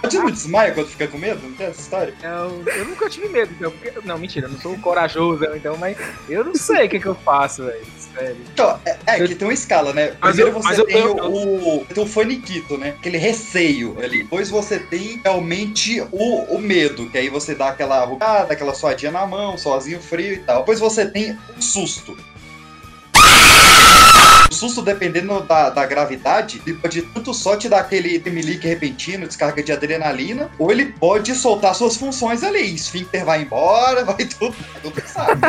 [0.00, 1.40] Pode não desmaia quando fica com medo?
[1.42, 2.14] Não tem essa história?
[2.22, 5.96] Eu, eu nunca tive medo, então, porque, não, mentira, eu não sou corajoso, então, mas
[6.28, 8.36] eu não sei o que, que eu faço, velho, sério.
[8.52, 10.12] Então, é, é que tem uma escala, né?
[10.20, 12.90] Mas Primeiro eu- você mas eu- tem eu- o, o, tem o faniquito, né?
[12.98, 14.22] Aquele receio ali.
[14.22, 19.10] Depois você tem realmente o, o medo, que aí você dá aquela rugada, aquela suadinha
[19.12, 20.60] na mão, sozinho, frio e tal.
[20.60, 22.16] Depois você tem o susto.
[24.52, 29.26] O susto, dependendo da, da gravidade, ele pode tanto só te dar aquele tremelique repentino,
[29.26, 32.74] descarga de adrenalina, ou ele pode soltar suas funções ali.
[32.74, 35.40] Esfíncter vai embora, vai tudo, tudo sabe?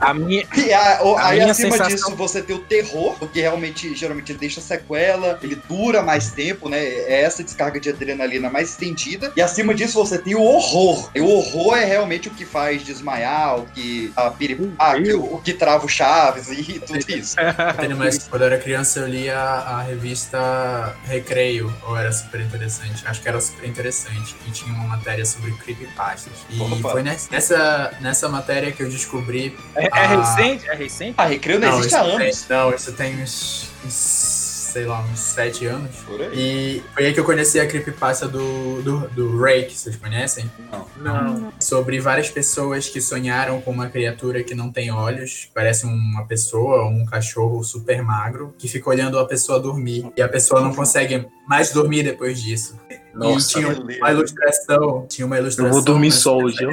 [0.00, 3.14] A minha, E a- o- a aí minha acima sensação- disso você tem o terror,
[3.20, 6.82] porque realmente geralmente ele deixa sequela, ele dura mais tempo, né?
[6.84, 9.32] É essa descarga de adrenalina mais estendida.
[9.36, 11.08] E acima disso você tem o horror.
[11.14, 15.40] E o horror é realmente o que faz desmaiar, o que a piripaque, o, o
[15.40, 17.36] que trava o Chaves e tudo isso.
[17.78, 17.96] Entendeu?
[18.30, 23.06] Quando eu era criança eu lia a revista Recreio, ou era super interessante.
[23.06, 24.34] Acho que era super interessante.
[24.46, 26.32] E tinha uma matéria sobre creepypastas.
[26.50, 26.90] E Opa.
[26.90, 29.56] foi ness- nessa, nessa matéria que eu descobri.
[29.76, 30.68] É, é a- recente?
[30.68, 31.14] É recente?
[31.16, 32.46] Ah, Recreio não, existe isso há tem- anos.
[32.48, 34.43] não, isso tem uns, uns,
[34.74, 35.94] sei lá, uns sete anos.
[36.04, 36.30] Por aí.
[36.34, 40.50] E foi aí que eu conheci a creepypasta do, do, do Ray, que vocês conhecem?
[40.68, 40.86] Não.
[40.96, 41.52] Não.
[41.60, 46.86] Sobre várias pessoas que sonharam com uma criatura que não tem olhos, parece uma pessoa,
[46.86, 50.10] um cachorro super magro, que fica olhando a pessoa dormir.
[50.16, 52.78] E a pessoa não consegue mais dormir depois disso.
[53.14, 53.98] Nossa, e tinha beleza.
[54.00, 55.66] uma ilustração, tinha uma ilustração.
[55.66, 56.70] Eu vou dormir só hoje, eu.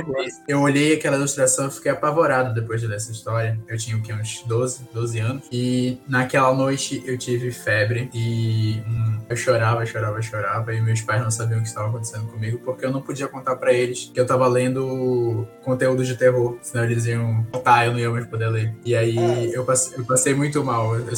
[0.48, 3.60] Eu olhei aquela ilustração e fiquei apavorado depois de ler essa história.
[3.68, 4.12] Eu tinha o quê?
[4.12, 5.44] Uns 12, 12 anos.
[5.52, 10.74] E naquela noite eu tive febre e hum, eu chorava, chorava, chorava.
[10.74, 13.56] E meus pais não sabiam o que estava acontecendo comigo porque eu não podia contar
[13.56, 16.58] pra eles que eu tava lendo conteúdo de terror.
[16.62, 17.44] Senão eles iam.
[17.64, 18.74] Tá, eu não ia mais poder ler.
[18.84, 20.96] E aí eu passei, eu passei muito mal.
[20.96, 21.14] Eu, eu,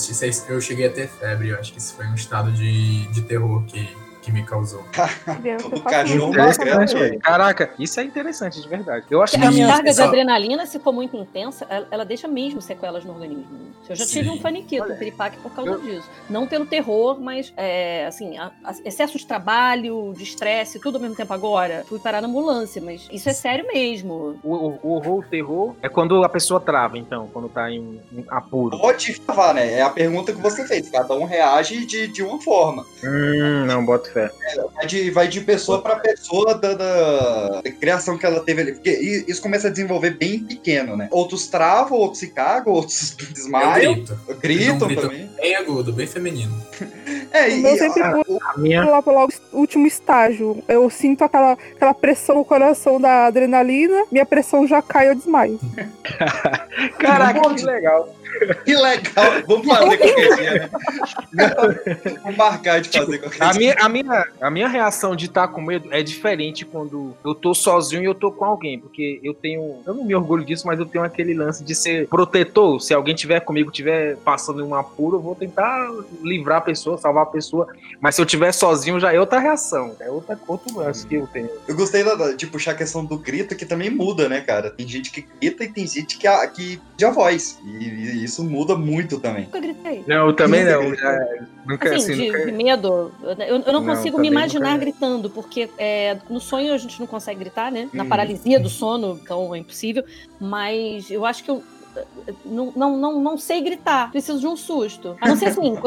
[0.49, 1.49] eu cheguei a ter febre.
[1.49, 4.79] Eu acho que isso foi um estado de, de terror que, que me causou.
[4.81, 7.19] O cachorro velho.
[7.19, 9.05] Caraca, isso é interessante, de verdade.
[9.09, 9.67] Eu acho que a a minha.
[9.67, 13.73] descarga de adrenalina, se for muito intensa, ela, ela deixa mesmo sequelas no organismo.
[13.89, 14.35] Eu já tive Sim.
[14.35, 16.09] um faniquito, um piripaque por causa disso.
[16.29, 21.01] Não pelo terror, mas é, assim, a- a- excesso de trabalho, de estresse, tudo ao
[21.01, 21.83] mesmo tempo agora.
[21.87, 24.39] Fui parar na ambulância, mas isso é sério mesmo.
[24.41, 27.99] O, o- o horror, o terror, é quando a pessoa trava, então, quando tá em,
[28.13, 28.79] em apuro.
[28.79, 29.73] Pode falar, né?
[29.73, 30.89] É a pergunta que você fez.
[30.89, 32.85] Cada um reage de, de uma forma.
[33.03, 34.31] Hum, não, boto fé.
[34.75, 38.71] Vai de, vai de pessoa pra pessoa da, da- criação que ela teve ali.
[38.73, 38.91] Porque
[39.27, 41.07] isso começa a desenvolver bem pequeno, né?
[41.11, 43.93] Outros travam, outros se cagam, outros Eu desmaiam.
[43.95, 44.19] grito.
[44.41, 45.29] Gritam Eu grito também.
[45.41, 46.53] Bem agudo, bem feminino.
[47.33, 48.85] É, O e, meu e- sempre a- pula A minha.
[48.85, 50.63] lá pelo último estágio.
[50.67, 55.59] Eu sinto aquela, aquela pressão no coração da adrenalina, minha pressão já cai, eu desmaio.
[56.99, 58.13] Caraca, que legal.
[58.65, 59.41] que legal.
[59.47, 60.69] Vamos fazer qualquer dia,
[61.33, 61.55] né?
[62.21, 63.59] Vamos marcar de fazer qualquer A dia.
[63.59, 67.53] minha, a, minha, a minha reação de estar com medo é diferente quando eu tô
[67.53, 68.79] sozinho e eu tô com alguém.
[68.79, 69.81] Porque eu tenho.
[69.85, 72.79] Eu não me orgulho disso, mas eu tenho aquele lance de ser protetor.
[72.81, 75.89] Se alguém tiver comigo, tiver passando em um apuro, eu vou tentar
[76.21, 77.67] livrar a pessoa, salvar a pessoa.
[77.99, 79.95] Mas se eu tiver sozinho, já é outra reação.
[79.99, 81.49] É outra, outro lance que eu tenho.
[81.67, 84.69] Eu gostei da- da- de puxar a questão do grito, que também muda, né, cara?
[84.69, 87.59] Tem gente que grita e tem gente que, a- que de a voz.
[87.63, 89.45] E, e isso muda muito também.
[89.45, 90.03] Nunca gritei.
[90.07, 90.87] Não, eu também Nunca não.
[90.89, 90.97] gritou.
[91.09, 91.27] já-
[91.65, 94.79] nunca Assim, assim, de, nunca- de medo, eu, eu não Não, consigo me imaginar nunca-
[94.79, 97.89] gritando, porque é, no sonho a gente não consegue gritar, né?
[97.93, 98.09] Na Uhum.
[98.09, 100.03] paralisia do sono, então é impossível.
[100.39, 101.63] Mas eu acho que eu
[102.43, 105.15] não, não, não, não sei gritar, preciso de um susto.
[105.21, 105.75] A não ser assim.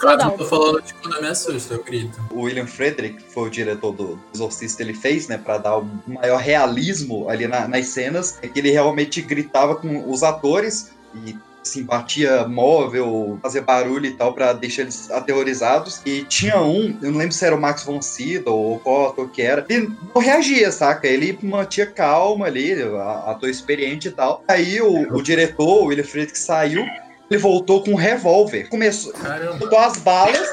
[0.00, 2.20] Vou dar Eu tô falando de quando eu me assusto, eu grito.
[2.30, 5.88] O William Frederick, que foi o diretor do Exorcista, ele fez, né, pra dar um
[6.06, 11.36] maior realismo ali na- nas cenas, é que ele realmente gritava com os atores e
[11.62, 16.00] assim, batia móvel, fazia barulho e tal pra deixar eles aterrorizados.
[16.06, 19.28] E tinha um, eu não lembro se era o Max von Sydow ou qual ator
[19.28, 21.06] que era, ele não reagia, saca?
[21.06, 24.42] Ele mantinha calma ali, a- ator experiente e tal.
[24.48, 26.82] Aí o, o diretor, o William Frederick, saiu,
[27.30, 28.68] ele voltou com um revólver.
[28.70, 29.12] Começou,
[29.58, 30.48] botou as balas,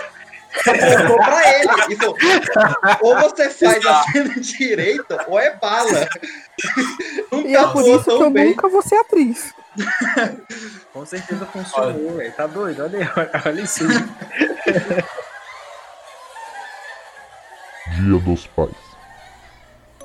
[0.66, 2.18] apontou pra ele e falou:
[3.02, 6.08] ou você faz a cena direita, ou é bala.
[7.32, 8.46] Nunca E é por isso que eu bem.
[8.50, 9.54] nunca vou ser atriz.
[10.94, 12.32] Com certeza funcionou, velho.
[12.34, 12.84] Tá doido?
[12.84, 13.88] Olha, aí, olha isso.
[17.96, 18.87] Dia dos Pais.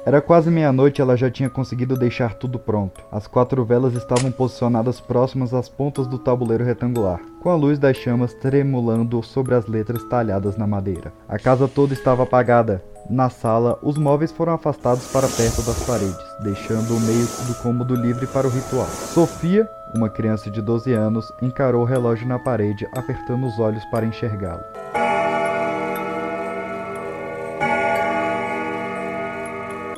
[0.04, 3.04] Era quase meia-noite e ela já tinha conseguido deixar tudo pronto.
[3.10, 7.96] As quatro velas estavam posicionadas próximas às pontas do tabuleiro retangular, com a luz das
[7.96, 11.12] chamas tremulando sobre as letras talhadas na madeira.
[11.28, 12.82] A casa toda estava apagada.
[13.08, 17.94] Na sala, os móveis foram afastados para perto das paredes, deixando o meio do cômodo
[17.94, 18.86] livre para o ritual.
[18.86, 24.06] Sofia, uma criança de 12 anos, encarou o relógio na parede, apertando os olhos para
[24.06, 24.62] enxergá-lo.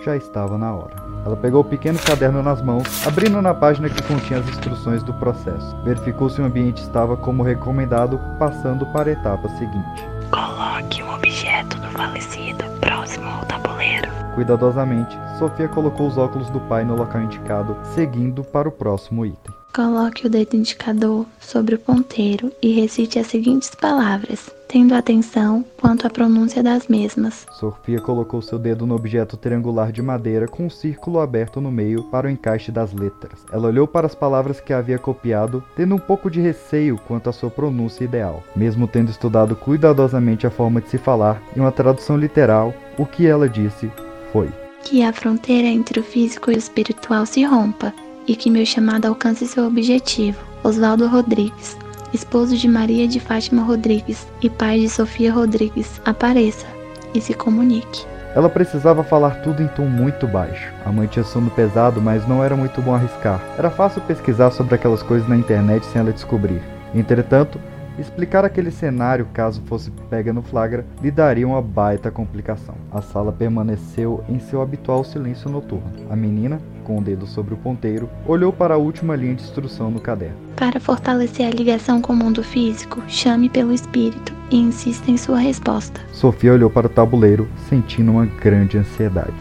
[0.05, 0.95] Já estava na hora.
[1.25, 5.15] Ela pegou o pequeno caderno nas mãos, abrindo na página que continha as instruções do
[5.15, 5.75] processo.
[5.83, 10.05] Verificou se o ambiente estava como recomendado, passando para a etapa seguinte.
[10.31, 14.11] Coloque um objeto do falecido próximo ao tabuleiro.
[14.35, 19.55] Cuidadosamente, Sofia colocou os óculos do pai no local indicado, seguindo para o próximo item.
[19.75, 26.05] Coloque o dedo indicador sobre o ponteiro e recite as seguintes palavras, tendo atenção quanto
[26.05, 27.47] à pronúncia das mesmas.
[27.53, 32.03] Sofia colocou seu dedo no objeto triangular de madeira com um círculo aberto no meio
[32.11, 33.47] para o encaixe das letras.
[33.53, 37.33] Ela olhou para as palavras que havia copiado, tendo um pouco de receio quanto à
[37.33, 38.43] sua pronúncia ideal.
[38.57, 43.29] Mesmo tendo estudado cuidadosamente a forma de se falar e uma tradução literal, o que
[43.29, 43.89] ela disse
[44.33, 44.49] foi:
[44.83, 47.95] Que a fronteira entre o físico e o espiritual se rompa
[48.27, 50.39] e que meu chamado alcance seu objetivo.
[50.65, 51.77] Oswaldo Rodrigues,
[52.15, 56.65] esposo de Maria de Fátima Rodrigues e pai de Sofia Rodrigues, apareça
[57.13, 58.07] e se comunique.
[58.37, 60.73] Ela precisava falar tudo em tom muito baixo.
[60.85, 63.41] A mãe tinha sono pesado, mas não era muito bom arriscar.
[63.59, 66.61] Era fácil pesquisar sobre aquelas coisas na internet sem ela descobrir.
[66.95, 67.61] Entretanto,
[67.99, 72.75] explicar aquele cenário caso fosse pega no flagra lhe daria uma baita complicação.
[72.93, 75.91] A sala permaneceu em seu habitual silêncio noturno.
[76.11, 79.91] A menina, com o dedo sobre o ponteiro, olhou para a última linha de instrução
[79.91, 80.37] no caderno.
[80.55, 85.39] Para fortalecer a ligação com o mundo físico, chame pelo espírito e insista em sua
[85.39, 86.01] resposta.
[86.13, 89.35] Sofia olhou para o tabuleiro, sentindo uma grande ansiedade.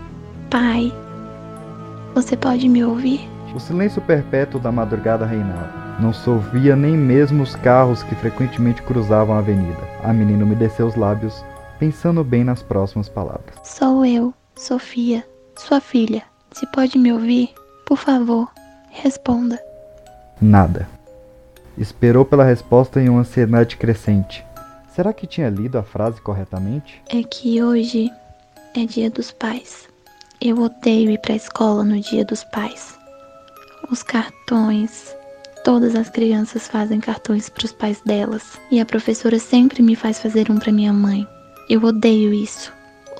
[0.49, 0.91] Pai,
[2.15, 3.29] você pode me ouvir?
[3.53, 5.83] O silêncio perpétuo da madrugada reinava.
[5.99, 9.77] Não se ouvia nem mesmo os carros que frequentemente cruzavam a avenida.
[10.03, 11.45] A menina umedeceu os lábios,
[11.77, 13.55] pensando bem nas próximas palavras.
[13.63, 15.23] Sou eu, Sofia,
[15.55, 16.23] sua filha.
[16.53, 17.49] Se pode me ouvir,
[17.85, 18.49] por favor,
[18.89, 19.59] responda.
[20.39, 20.87] Nada.
[21.77, 24.45] Esperou pela resposta em uma ansiedade crescente.
[24.95, 27.01] Será que tinha lido a frase corretamente?
[27.09, 28.11] É que hoje
[28.75, 29.89] é dia dos pais.
[30.39, 32.95] Eu odeio ir pra escola no dia dos pais.
[33.89, 35.15] Os cartões.
[35.63, 38.59] Todas as crianças fazem cartões para os pais delas.
[38.69, 41.27] E a professora sempre me faz fazer um para minha mãe.
[41.67, 42.71] Eu odeio isso.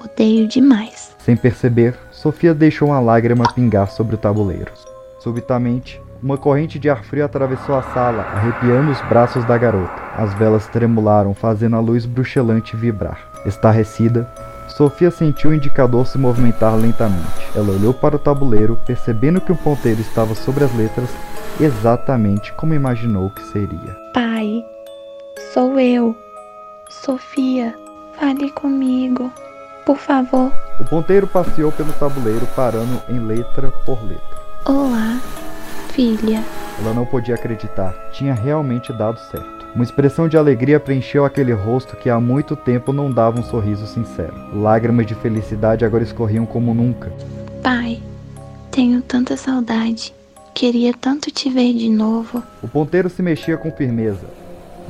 [0.04, 1.16] Odeio demais.
[1.20, 4.72] Sem perceber, Sofia deixou uma lágrima pingar sobre o tabuleiro.
[5.20, 10.02] Subitamente, uma corrente de ar frio atravessou a sala, arrepiando os braços da garota.
[10.16, 13.20] As velas tremularam, fazendo a luz bruxelante vibrar.
[13.46, 14.26] Estarrecida,
[14.70, 17.28] Sofia sentiu o indicador se movimentar lentamente.
[17.54, 21.10] Ela olhou para o tabuleiro, percebendo que o ponteiro estava sobre as letras
[21.60, 23.98] exatamente como imaginou que seria.
[24.14, 24.64] Pai,
[25.54, 26.16] sou eu,
[26.90, 27.76] Sofia.
[28.18, 29.30] Fale comigo,
[29.86, 30.52] por favor.
[30.80, 34.24] O ponteiro passeou pelo tabuleiro, parando em letra por letra.
[34.66, 35.20] Olá,
[35.90, 36.44] filha.
[36.80, 39.64] Ela não podia acreditar, tinha realmente dado certo.
[39.76, 43.88] Uma expressão de alegria preencheu aquele rosto que há muito tempo não dava um sorriso
[43.88, 44.34] sincero.
[44.54, 47.12] Lágrimas de felicidade agora escorriam como nunca.
[47.64, 48.00] Pai,
[48.70, 50.14] tenho tanta saudade.
[50.54, 52.44] Queria tanto te ver de novo.
[52.62, 54.28] O ponteiro se mexia com firmeza.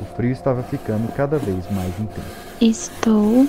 [0.00, 2.28] O frio estava ficando cada vez mais intenso.
[2.60, 3.46] Estou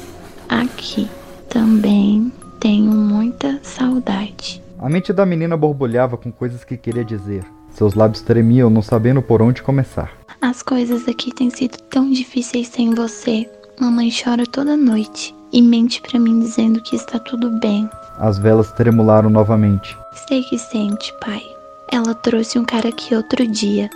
[0.47, 1.09] aqui.
[1.55, 4.61] Também tenho muita saudade.
[4.77, 7.45] A mente da menina borbulhava com coisas que queria dizer.
[7.69, 10.11] Seus lábios tremiam, não sabendo por onde começar.
[10.41, 13.49] As coisas aqui têm sido tão difíceis sem você.
[13.79, 17.89] Mamãe chora toda noite e mente para mim dizendo que está tudo bem.
[18.19, 19.97] As velas tremularam novamente.
[20.27, 21.41] Sei que sente, pai.
[21.89, 23.89] Ela trouxe um cara aqui outro dia.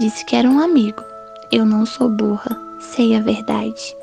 [0.00, 1.04] Disse que era um amigo.
[1.52, 2.60] Eu não sou burra.
[2.80, 3.94] Sei a verdade.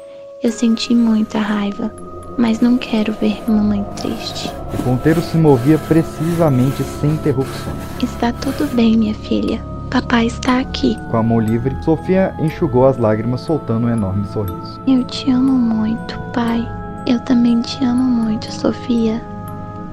[0.41, 1.93] Eu senti muita raiva,
[2.37, 4.51] mas não quero ver mamãe triste.
[4.73, 7.77] O ponteiro se movia precisamente sem interrupções.
[8.01, 9.61] Está tudo bem, minha filha.
[9.89, 10.97] Papai está aqui.
[11.09, 14.79] Com a mão livre, Sofia enxugou as lágrimas, soltando um enorme sorriso.
[14.87, 16.65] Eu te amo muito, pai.
[17.05, 19.21] Eu também te amo muito, Sofia.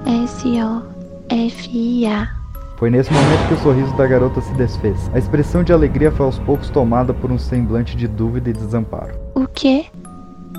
[0.07, 2.29] S-O-F-I-A.
[2.77, 5.11] Foi nesse momento que o sorriso da garota se desfez.
[5.13, 9.15] A expressão de alegria foi aos poucos tomada por um semblante de dúvida e desamparo.
[9.35, 9.87] O quê?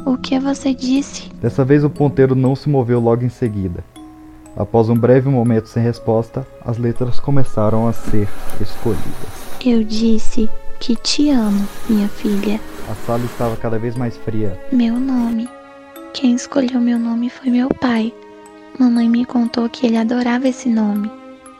[0.05, 1.29] O que você disse?
[1.41, 3.83] Dessa vez o ponteiro não se moveu logo em seguida.
[4.55, 8.27] Após um breve momento sem resposta, as letras começaram a ser
[8.59, 9.49] escolhidas.
[9.63, 12.59] Eu disse que te amo, minha filha.
[12.89, 14.59] A sala estava cada vez mais fria.
[14.71, 15.47] Meu nome.
[16.13, 18.13] Quem escolheu meu nome foi meu pai.
[18.79, 21.11] Mamãe me contou que ele adorava esse nome.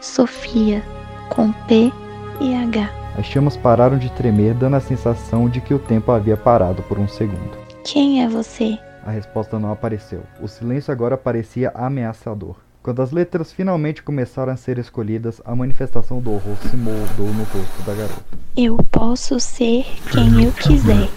[0.02, 0.82] Sofia,
[1.30, 1.92] com P
[2.40, 2.90] e H.
[3.18, 6.98] As chamas pararam de tremer, dando a sensação de que o tempo havia parado por
[6.98, 7.59] um segundo.
[7.84, 8.78] Quem é você?
[9.06, 10.22] A resposta não apareceu.
[10.42, 12.56] O silêncio agora parecia ameaçador.
[12.84, 17.44] Quando as letras finalmente começaram a ser escolhidas, a manifestação do horror se moldou no
[17.44, 18.24] rosto da garota.
[18.56, 21.10] Eu posso ser quem eu quiser.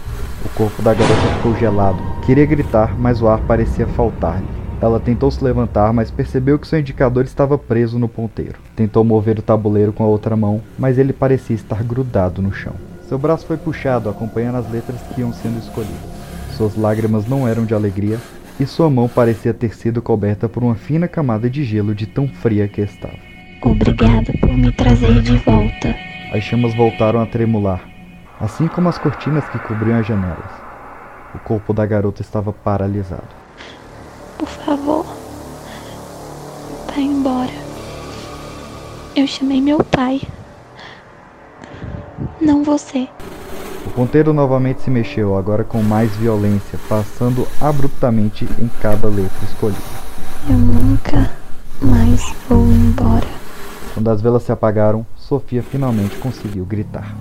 [0.44, 1.98] O corpo da garota ficou gelado.
[2.24, 4.48] Queria gritar, mas o ar parecia faltar-lhe.
[4.80, 8.58] Ela tentou se levantar, mas percebeu que seu indicador estava preso no ponteiro.
[8.74, 12.74] Tentou mover o tabuleiro com a outra mão, mas ele parecia estar grudado no chão.
[13.08, 16.21] Seu braço foi puxado, acompanhando as letras que iam sendo escolhidas.
[16.62, 18.20] Suas lágrimas não eram de alegria,
[18.60, 22.28] e sua mão parecia ter sido coberta por uma fina camada de gelo de tão
[22.28, 23.18] fria que estava.
[23.60, 25.92] Obrigada por me trazer de volta.
[26.32, 27.82] As chamas voltaram a tremular,
[28.40, 30.52] assim como as cortinas que cobriam as janelas.
[31.34, 33.26] O corpo da garota estava paralisado.
[34.38, 35.04] Por favor,
[36.86, 37.50] vá embora.
[39.16, 40.22] Eu chamei meu pai.
[42.40, 43.08] Não você.
[43.86, 49.80] O ponteiro novamente se mexeu, agora com mais violência, passando abruptamente em cada letra escolhida.
[50.48, 51.30] Eu nunca
[51.80, 53.26] mais vou embora.
[53.94, 57.14] Quando as velas se apagaram, Sofia finalmente conseguiu gritar.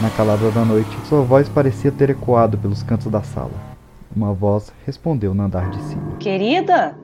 [0.00, 3.52] Na calada da noite, sua voz parecia ter ecoado pelos cantos da sala.
[4.14, 6.16] Uma voz respondeu no andar de cima.
[6.18, 6.94] Querida,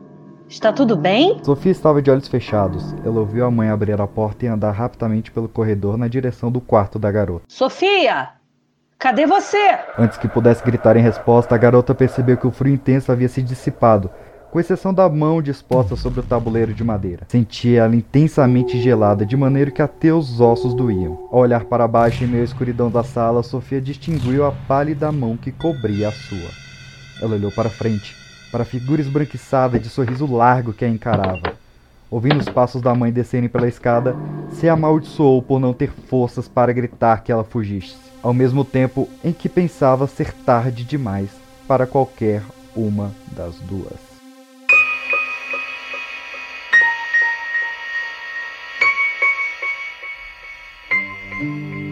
[0.48, 1.38] está tudo bem?
[1.44, 2.94] Sofia estava de olhos fechados.
[3.04, 6.60] Ela ouviu a mãe abrir a porta e andar rapidamente pelo corredor na direção do
[6.60, 7.44] quarto da garota.
[7.48, 8.30] Sofia,
[8.98, 9.78] cadê você?
[9.98, 13.42] Antes que pudesse gritar em resposta, a garota percebeu que o frio intenso havia se
[13.42, 14.10] dissipado,
[14.50, 17.26] com exceção da mão disposta sobre o tabuleiro de madeira.
[17.28, 21.28] Sentia ela intensamente gelada, de maneira que até os ossos doíam.
[21.30, 25.36] Ao olhar para baixo em meio à escuridão da sala, Sofia distinguiu a pálida mão
[25.36, 26.48] que cobria a sua.
[27.20, 28.16] Ela olhou para frente,
[28.50, 31.54] para a figura esbranquiçada de sorriso largo que a encarava.
[32.10, 34.16] Ouvindo os passos da mãe descerem pela escada,
[34.52, 39.32] se amaldiçoou por não ter forças para gritar que ela fugisse, ao mesmo tempo em
[39.32, 41.30] que pensava ser tarde demais
[41.66, 42.42] para qualquer
[42.74, 44.08] uma das duas.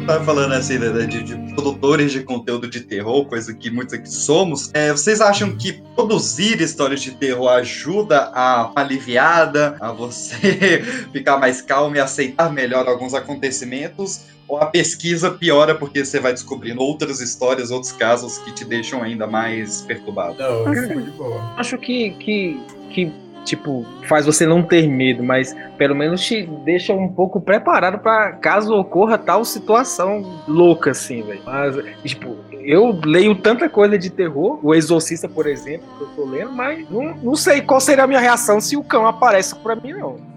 [0.06, 4.08] Tava falando assim, né, de, de, produtores de conteúdo de terror, coisa que muitos aqui
[4.08, 4.70] somos.
[4.74, 10.82] É, vocês acham que produzir histórias de terror ajuda a aliviada, a você
[11.12, 14.26] ficar mais calmo e aceitar melhor alguns acontecimentos?
[14.46, 19.02] Ou a pesquisa piora porque você vai descobrindo outras histórias, outros casos que te deixam
[19.02, 20.36] ainda mais perturbado?
[20.38, 21.12] Não, assim,
[21.56, 23.12] acho que, que, que
[23.46, 28.32] tipo, faz você não ter medo, mas pelo menos te deixa um pouco preparado para
[28.32, 31.40] caso ocorra tal situação louca, assim, velho.
[31.46, 36.24] Mas, tipo, eu leio tanta coisa de terror, o Exorcista, por exemplo, que eu tô
[36.24, 39.76] lendo, mas não, não sei qual seria a minha reação se o cão aparece pra
[39.76, 40.35] mim, não.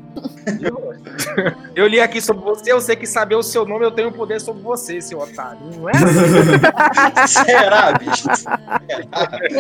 [1.76, 4.41] Eu li aqui sobre você, eu sei que saber o seu nome eu tenho poder
[4.41, 5.60] sobre você, seu otário.
[5.78, 5.93] Não é?
[7.28, 8.28] Será, bicho?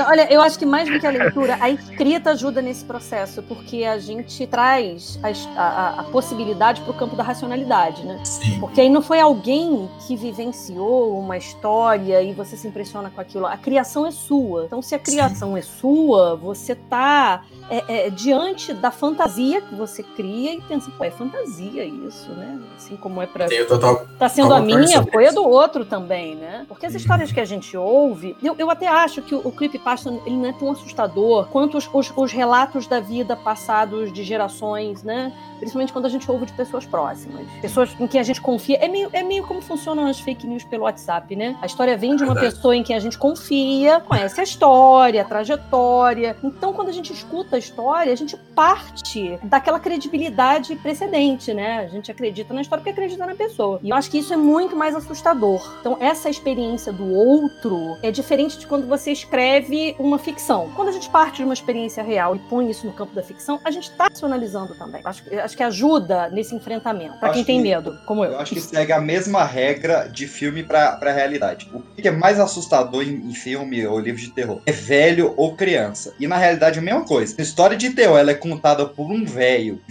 [0.07, 3.83] Olha, eu acho que mais do que a leitura, a escrita ajuda nesse processo, porque
[3.83, 8.19] a gente traz a, a, a possibilidade para o campo da racionalidade, né?
[8.23, 8.59] Sim.
[8.59, 13.45] Porque aí não foi alguém que vivenciou uma história e você se impressiona com aquilo.
[13.45, 14.65] A criação é sua.
[14.65, 15.59] Então, se a criação Sim.
[15.59, 21.03] é sua, você tá é, é, diante da fantasia que você cria e pensa, pô,
[21.03, 22.59] é fantasia isso, né?
[22.75, 23.47] Assim como é pra.
[23.67, 26.65] Total, tá sendo a minha, foi a do outro também, né?
[26.67, 30.09] Porque as histórias que a gente ouve, eu, eu até acho que o, o creepypasta
[30.25, 35.03] ele não é tão assustador quanto os, os, os relatos da vida passados de gerações,
[35.03, 35.31] né?
[35.59, 37.45] Principalmente quando a gente ouve de pessoas próximas.
[37.61, 38.77] Pessoas em quem a gente confia.
[38.77, 41.57] É meio, é meio como funcionam as fake news pelo WhatsApp, né?
[41.61, 42.55] A história vem de uma Verdade.
[42.55, 46.35] pessoa em quem a gente confia, conhece a história, a trajetória.
[46.41, 51.53] Então, quando a gente escuta história, a gente parte daquela credibilidade precedente.
[51.53, 51.79] né?
[51.79, 53.79] A gente acredita na história porque acredita na pessoa.
[53.83, 55.61] E eu acho que isso é muito mais assustador.
[55.79, 60.69] Então, essa experiência do outro é diferente de quando você escreve uma ficção.
[60.75, 63.59] Quando a gente parte de uma experiência real e põe isso no campo da ficção,
[63.63, 65.01] a gente está racionalizando também.
[65.03, 68.33] Acho, acho que ajuda nesse enfrentamento, para quem tem medo, como eu.
[68.33, 71.69] Eu acho que segue a mesma regra de filme pra, pra realidade.
[71.73, 74.61] O que é mais assustador em, em filme ou livro de terror?
[74.65, 76.13] É velho ou criança.
[76.19, 77.35] E na realidade é a mesma coisa.
[77.49, 79.81] História de terror ela é contada por um velho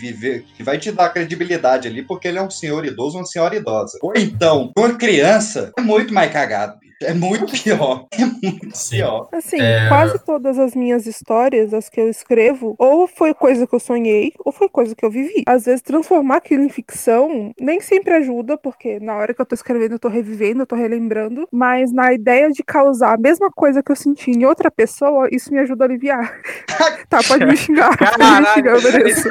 [0.57, 3.99] que, vai te dar credibilidade ali porque ele é um senhor idoso uma senhora idosa.
[4.01, 6.79] Ou então, uma criança é muito mais cagado.
[7.01, 8.07] É muito pior.
[8.13, 9.29] É muito pior.
[9.33, 9.89] Assim, É.
[9.89, 14.33] quase todas as minhas histórias, as que eu escrevo, ou foi coisa que eu sonhei,
[14.45, 15.45] ou foi coisa que eu vivi.
[15.47, 19.55] Às vezes, transformar aquilo em ficção nem sempre ajuda, porque na hora que eu tô
[19.55, 21.47] escrevendo, eu tô revivendo, eu tô relembrando.
[21.53, 25.53] Mas na ideia de causar a mesma coisa que eu senti em outra pessoa, isso
[25.53, 26.41] me ajuda a aliviar.
[27.09, 27.97] tá, pode me xingar.
[27.97, 29.29] Pode me xingar, eu mereço.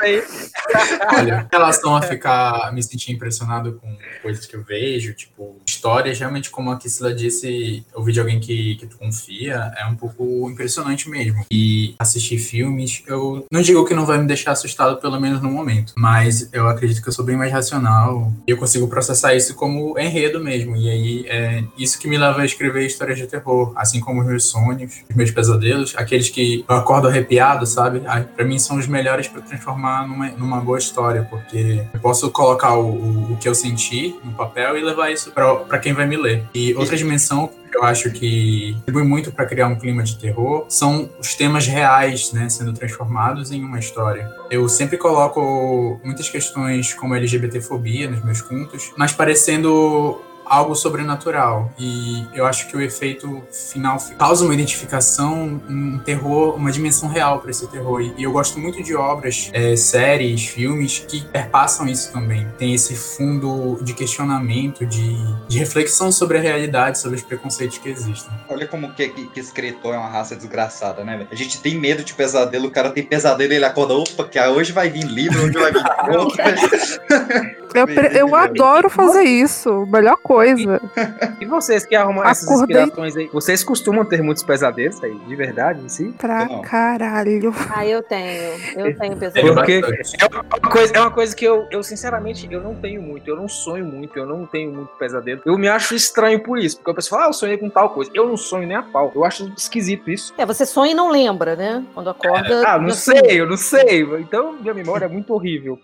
[1.18, 6.18] Olha, em relação a ficar me sentir impressionado com coisas que eu vejo, tipo, histórias,
[6.20, 7.57] realmente, como a Kissila disse,
[7.94, 11.46] ouvir de alguém que, que tu confia é um pouco impressionante mesmo.
[11.52, 15.50] E assistir filmes, eu não digo que não vai me deixar assustado, pelo menos no
[15.50, 19.56] momento, mas eu acredito que eu sou bem mais racional e eu consigo processar isso
[19.56, 20.76] como enredo mesmo.
[20.76, 24.28] E aí é isso que me leva a escrever histórias de terror, assim como os
[24.28, 28.02] meus sonhos, os meus pesadelos, aqueles que eu acordo arrepiado, sabe?
[28.36, 32.76] Pra mim são os melhores para transformar numa, numa boa história, porque eu posso colocar
[32.76, 36.18] o, o, o que eu senti no papel e levar isso pra quem vai me
[36.18, 36.44] ler.
[36.54, 41.10] E outra dimensão eu acho que contribui muito para criar um clima de terror são
[41.20, 44.30] os temas reais, né, sendo transformados em uma história.
[44.50, 51.72] Eu sempre coloco muitas questões como LGBTfobia nos meus contos, mas parecendo algo sobrenatural.
[51.78, 57.40] E eu acho que o efeito final causa uma identificação, um terror, uma dimensão real
[57.40, 58.02] para esse terror.
[58.02, 62.48] E eu gosto muito de obras, é, séries, filmes que perpassam isso também.
[62.58, 65.16] Tem esse fundo de questionamento, de,
[65.48, 68.32] de reflexão sobre a realidade, sobre os preconceitos que existem.
[68.50, 71.30] Olha como que, que, que escritor é uma raça desgraçada, né, velho?
[71.32, 74.40] A gente tem medo de pesadelo, o cara tem pesadelo e ele acorda, opa, que
[74.40, 77.58] hoje vai vir livro, hoje vai vir.
[77.74, 79.86] Eu, pre- eu adoro fazer isso.
[79.88, 80.82] Melhor coisa.
[81.40, 85.36] E vocês que arrumam essas Acordei- inspirações aí, vocês costumam ter muitos pesadelos aí, de
[85.36, 86.14] verdade, em si?
[86.18, 87.54] Pra caralho.
[87.76, 88.54] Ah, eu tenho.
[88.76, 89.54] Eu tenho pesadelo.
[89.56, 89.82] Porque
[90.20, 93.28] é uma coisa, é uma coisa que eu, eu, sinceramente, eu não tenho muito.
[93.30, 95.42] Eu não sonho muito, eu não tenho muito pesadelo.
[95.46, 96.78] Eu me acho estranho por isso.
[96.78, 98.12] Porque a pessoa fala, ah, eu sonhei com tal coisa.
[98.14, 99.12] Eu não sonho nem a pau.
[99.16, 100.34] Eu acho esquisito isso.
[100.38, 101.84] É, você sonha e não lembra, né?
[101.94, 102.68] Quando acorda.
[102.68, 103.36] Ah, não sei, sumiu.
[103.38, 104.02] eu não sei.
[104.20, 105.80] Então, minha memória é muito horrível.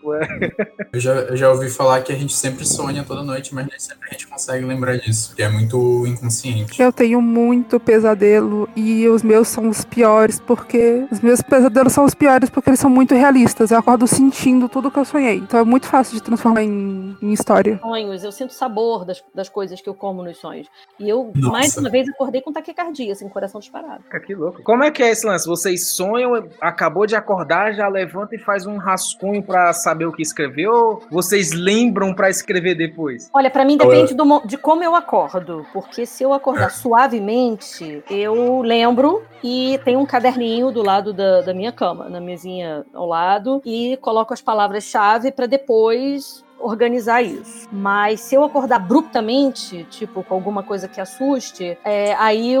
[0.92, 3.78] Eu já, eu já ouvi falar que a gente sempre sonha toda noite, mas nem
[3.78, 6.80] sempre a gente consegue lembrar disso, porque é muito inconsciente.
[6.80, 12.04] Eu tenho muito pesadelo e os meus são os piores porque os meus pesadelos são
[12.04, 13.70] os piores porque eles são muito realistas.
[13.70, 15.36] Eu acordo sentindo tudo que eu sonhei.
[15.36, 17.78] Então é muito fácil de transformar em, em história.
[17.82, 20.68] sonhos, eu sinto sabor das, das coisas que eu como nos sonhos.
[20.98, 21.52] E eu, Nossa.
[21.52, 24.04] mais uma vez, acordei com taquicardia, assim, coração disparado.
[24.08, 24.62] Cara, Que louco.
[24.62, 25.46] Como é que é esse lance?
[25.46, 30.22] Vocês sonham, acabou de acordar, já levanta e faz um rascunho pra saber o que
[30.22, 31.02] escreveu?
[31.10, 33.30] Vocês lembram pra escrever depois?
[33.32, 38.60] Olha, pra mim depende do de como eu acordo, porque se eu acordar suavemente, eu
[38.60, 43.62] lembro e tem um caderninho do lado da, da minha cama, na mesinha ao lado,
[43.64, 47.68] e coloco as palavras-chave pra depois organizar isso.
[47.70, 52.54] Mas se eu acordar abruptamente, tipo com alguma coisa que assuste, é, aí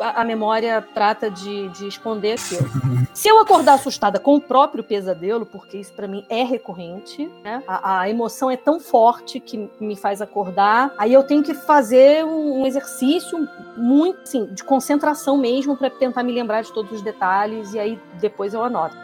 [0.00, 2.68] a, a memória trata de, de esconder aquilo.
[3.14, 7.64] Se eu acordar assustada com o próprio pesadelo, porque isso pra mim é recorrente, né?
[7.66, 12.24] A, a emoção é tão forte que me faz acordar, aí eu tenho que fazer
[12.24, 17.02] um, um exercício muito, assim, de concentração mesmo pra tentar me lembrar de todos os
[17.02, 18.96] detalhes e aí depois eu anoto.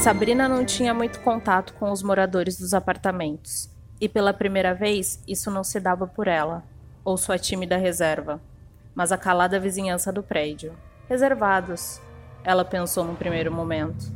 [0.00, 3.68] Sabrina não tinha muito contato com os moradores dos apartamentos.
[4.00, 6.64] E pela primeira vez, isso não se dava por ela,
[7.04, 8.40] ou sua tímida reserva,
[8.94, 10.72] mas a calada vizinhança do prédio.
[11.06, 12.00] Reservados,
[12.42, 14.10] ela pensou num primeiro momento.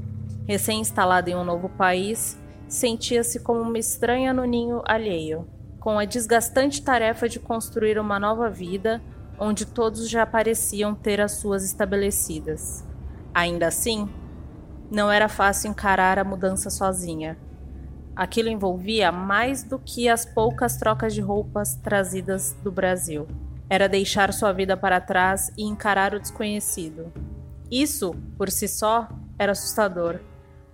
[0.48, 5.46] Recém-instalada em um novo país, sentia-se como uma estranha no ninho alheio,
[5.80, 9.02] com a desgastante tarefa de construir uma nova vida
[9.38, 12.82] onde todos já pareciam ter as suas estabelecidas.
[13.34, 14.08] Ainda assim,
[14.94, 17.36] não era fácil encarar a mudança sozinha.
[18.16, 23.26] Aquilo envolvia mais do que as poucas trocas de roupas trazidas do Brasil.
[23.68, 27.12] Era deixar sua vida para trás e encarar o desconhecido.
[27.70, 30.20] Isso, por si só, era assustador.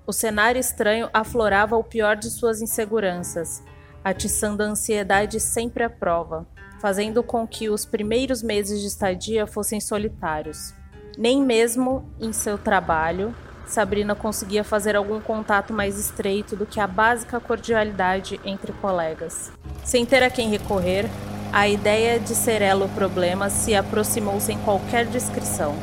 [0.07, 3.63] O cenário estranho aflorava o pior de suas inseguranças,
[4.05, 6.47] atiçando a ansiedade sempre à prova,
[6.81, 10.75] fazendo com que os primeiros meses de estadia fossem solitários.
[11.17, 13.35] Nem mesmo em seu trabalho,
[13.71, 19.53] Sabrina conseguia fazer algum contato mais estreito do que a básica cordialidade entre colegas.
[19.85, 21.09] Sem ter a quem recorrer,
[21.53, 25.75] a ideia de ser ela o problema se aproximou sem qualquer descrição,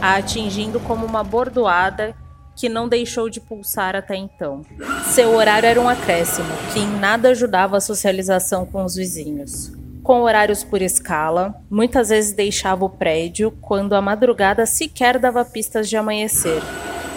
[0.00, 2.16] a atingindo como uma bordoada
[2.56, 4.62] que não deixou de pulsar até então.
[5.06, 9.72] Seu horário era um acréscimo, que em nada ajudava a socialização com os vizinhos.
[10.04, 15.88] Com horários por escala, muitas vezes deixava o prédio quando a madrugada sequer dava pistas
[15.88, 16.60] de amanhecer,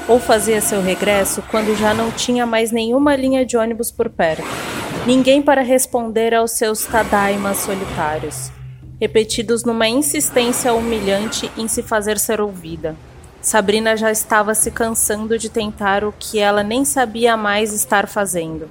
[0.07, 4.47] ou fazia seu regresso quando já não tinha mais nenhuma linha de ônibus por perto.
[5.05, 8.49] Ninguém para responder aos seus tadaimas solitários,
[9.01, 12.95] repetidos numa insistência humilhante em se fazer ser ouvida.
[13.41, 18.69] Sabrina já estava se cansando de tentar o que ela nem sabia mais estar fazendo.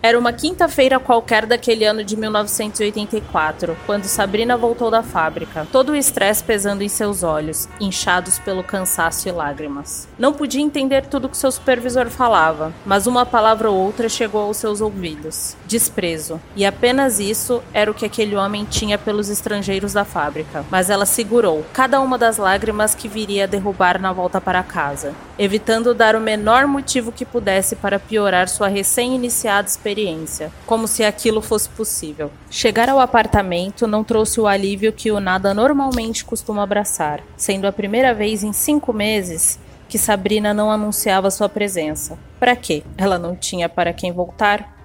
[0.00, 5.96] Era uma quinta-feira qualquer daquele ano de 1984, quando Sabrina voltou da fábrica, todo o
[5.96, 10.08] estresse pesando em seus olhos, inchados pelo cansaço e lágrimas.
[10.16, 14.56] Não podia entender tudo que seu supervisor falava, mas uma palavra ou outra chegou aos
[14.56, 16.40] seus ouvidos: desprezo.
[16.56, 20.64] E apenas isso era o que aquele homem tinha pelos estrangeiros da fábrica.
[20.70, 25.14] Mas ela segurou cada uma das lágrimas que viria a derrubar na volta para casa,
[25.38, 31.42] evitando dar o menor motivo que pudesse para piorar sua recém-iniciada experiência como se aquilo
[31.42, 32.30] fosse possível.
[32.50, 37.72] Chegar ao apartamento não trouxe o alívio que o nada normalmente costuma abraçar, sendo a
[37.72, 39.58] primeira vez em cinco meses
[39.88, 42.18] que Sabrina não anunciava sua presença.
[42.38, 42.82] Para quê?
[42.96, 44.77] Ela não tinha para quem voltar?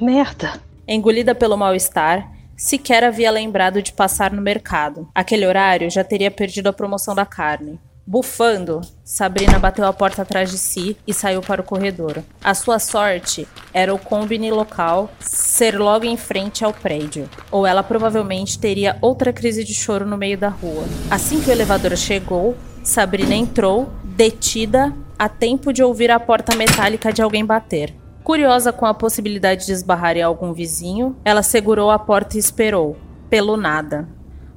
[0.00, 0.60] Merda!
[0.86, 5.08] Engolida pelo mal-estar, sequer havia lembrado de passar no mercado.
[5.14, 7.80] Aquele horário já teria perdido a promoção da carne.
[8.06, 12.22] Bufando, Sabrina bateu a porta atrás de si e saiu para o corredor.
[12.44, 17.82] A sua sorte era o combine local ser logo em frente ao prédio, ou ela
[17.82, 20.84] provavelmente teria outra crise de choro no meio da rua.
[21.10, 27.12] Assim que o elevador chegou, Sabrina entrou, detida, a tempo de ouvir a porta metálica
[27.12, 27.92] de alguém bater.
[28.26, 32.96] Curiosa com a possibilidade de esbarrar em algum vizinho, ela segurou a porta e esperou,
[33.30, 34.08] pelo nada.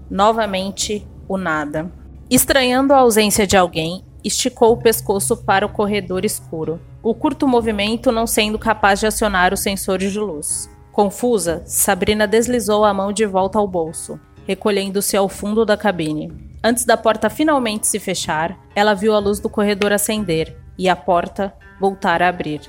[0.10, 1.92] Novamente, o nada.
[2.32, 8.12] Estranhando a ausência de alguém, esticou o pescoço para o corredor escuro, o curto movimento
[8.12, 10.68] não sendo capaz de acionar os sensores de luz.
[10.92, 16.34] Confusa, Sabrina deslizou a mão de volta ao bolso, recolhendo-se ao fundo da cabine.
[16.64, 20.96] Antes da porta finalmente se fechar, ela viu a luz do corredor acender e a
[20.96, 22.62] porta voltar a abrir.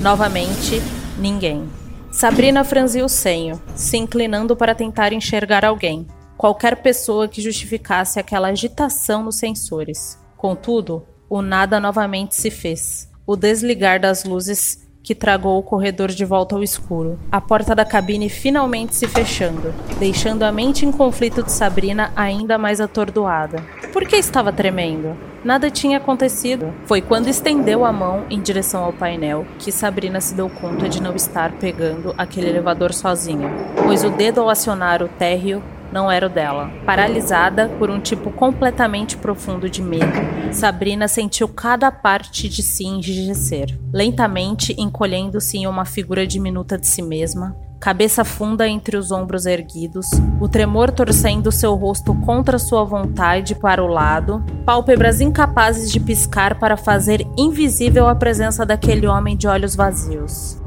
[0.00, 0.80] Novamente,
[1.18, 1.68] ninguém.
[2.10, 8.48] Sabrina franziu o senho, se inclinando para tentar enxergar alguém, qualquer pessoa que justificasse aquela
[8.48, 10.18] agitação nos sensores.
[10.36, 13.08] Contudo, o nada novamente se fez.
[13.26, 17.18] O desligar das luzes que tragou o corredor de volta ao escuro.
[17.30, 22.56] A porta da cabine finalmente se fechando, deixando a mente em conflito de Sabrina ainda
[22.56, 23.62] mais atordoada.
[23.92, 25.16] Por que estava tremendo?
[25.44, 26.72] Nada tinha acontecido.
[26.86, 31.02] Foi quando estendeu a mão em direção ao painel que Sabrina se deu conta de
[31.02, 33.50] não estar pegando aquele elevador sozinha,
[33.84, 36.70] pois o dedo ao acionar o térreo não era o dela.
[36.86, 40.06] Paralisada por um tipo completamente profundo de medo,
[40.50, 47.02] Sabrina sentiu cada parte de si enrijecer, lentamente encolhendo-se em uma figura diminuta de si
[47.02, 50.06] mesma, cabeça funda entre os ombros erguidos,
[50.40, 56.60] o tremor torcendo seu rosto contra sua vontade para o lado, pálpebras incapazes de piscar
[56.60, 60.62] para fazer invisível a presença daquele homem de olhos vazios.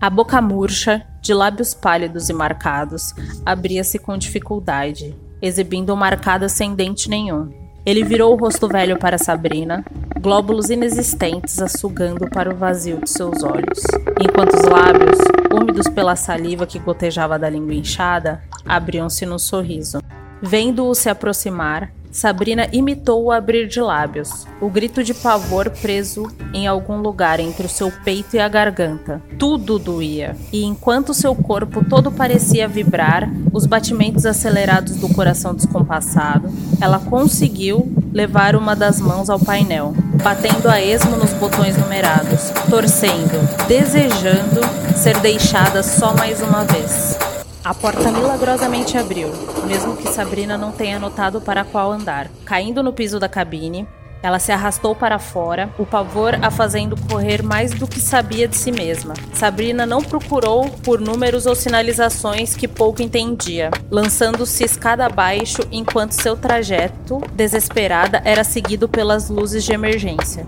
[0.00, 3.14] A boca murcha, de lábios pálidos e marcados,
[3.46, 7.48] abria-se com dificuldade, exibindo um marcado sem dente nenhum.
[7.86, 9.84] Ele virou o rosto velho para Sabrina,
[10.20, 13.80] glóbulos inexistentes assugando para o vazio de seus olhos,
[14.20, 15.18] enquanto os lábios,
[15.52, 20.00] úmidos pela saliva que gotejava da língua inchada, abriam-se num sorriso.
[20.40, 26.66] Vendo-o se aproximar, Sabrina imitou o abrir de lábios, o grito de pavor preso em
[26.66, 29.22] algum lugar entre o seu peito e a garganta.
[29.38, 36.50] Tudo doía, e enquanto seu corpo todo parecia vibrar, os batimentos acelerados do coração descompassado,
[36.82, 43.66] ela conseguiu levar uma das mãos ao painel, batendo a esmo nos botões numerados, torcendo,
[43.66, 44.60] desejando
[44.94, 47.16] ser deixada só mais uma vez.
[47.64, 49.28] A porta milagrosamente abriu,
[49.68, 52.28] mesmo que Sabrina não tenha notado para qual andar.
[52.44, 53.86] Caindo no piso da cabine,
[54.20, 58.56] ela se arrastou para fora, o pavor a fazendo correr mais do que sabia de
[58.56, 59.14] si mesma.
[59.32, 66.36] Sabrina não procurou por números ou sinalizações que pouco entendia, lançando-se escada abaixo enquanto seu
[66.36, 70.44] trajeto, desesperada, era seguido pelas luzes de emergência.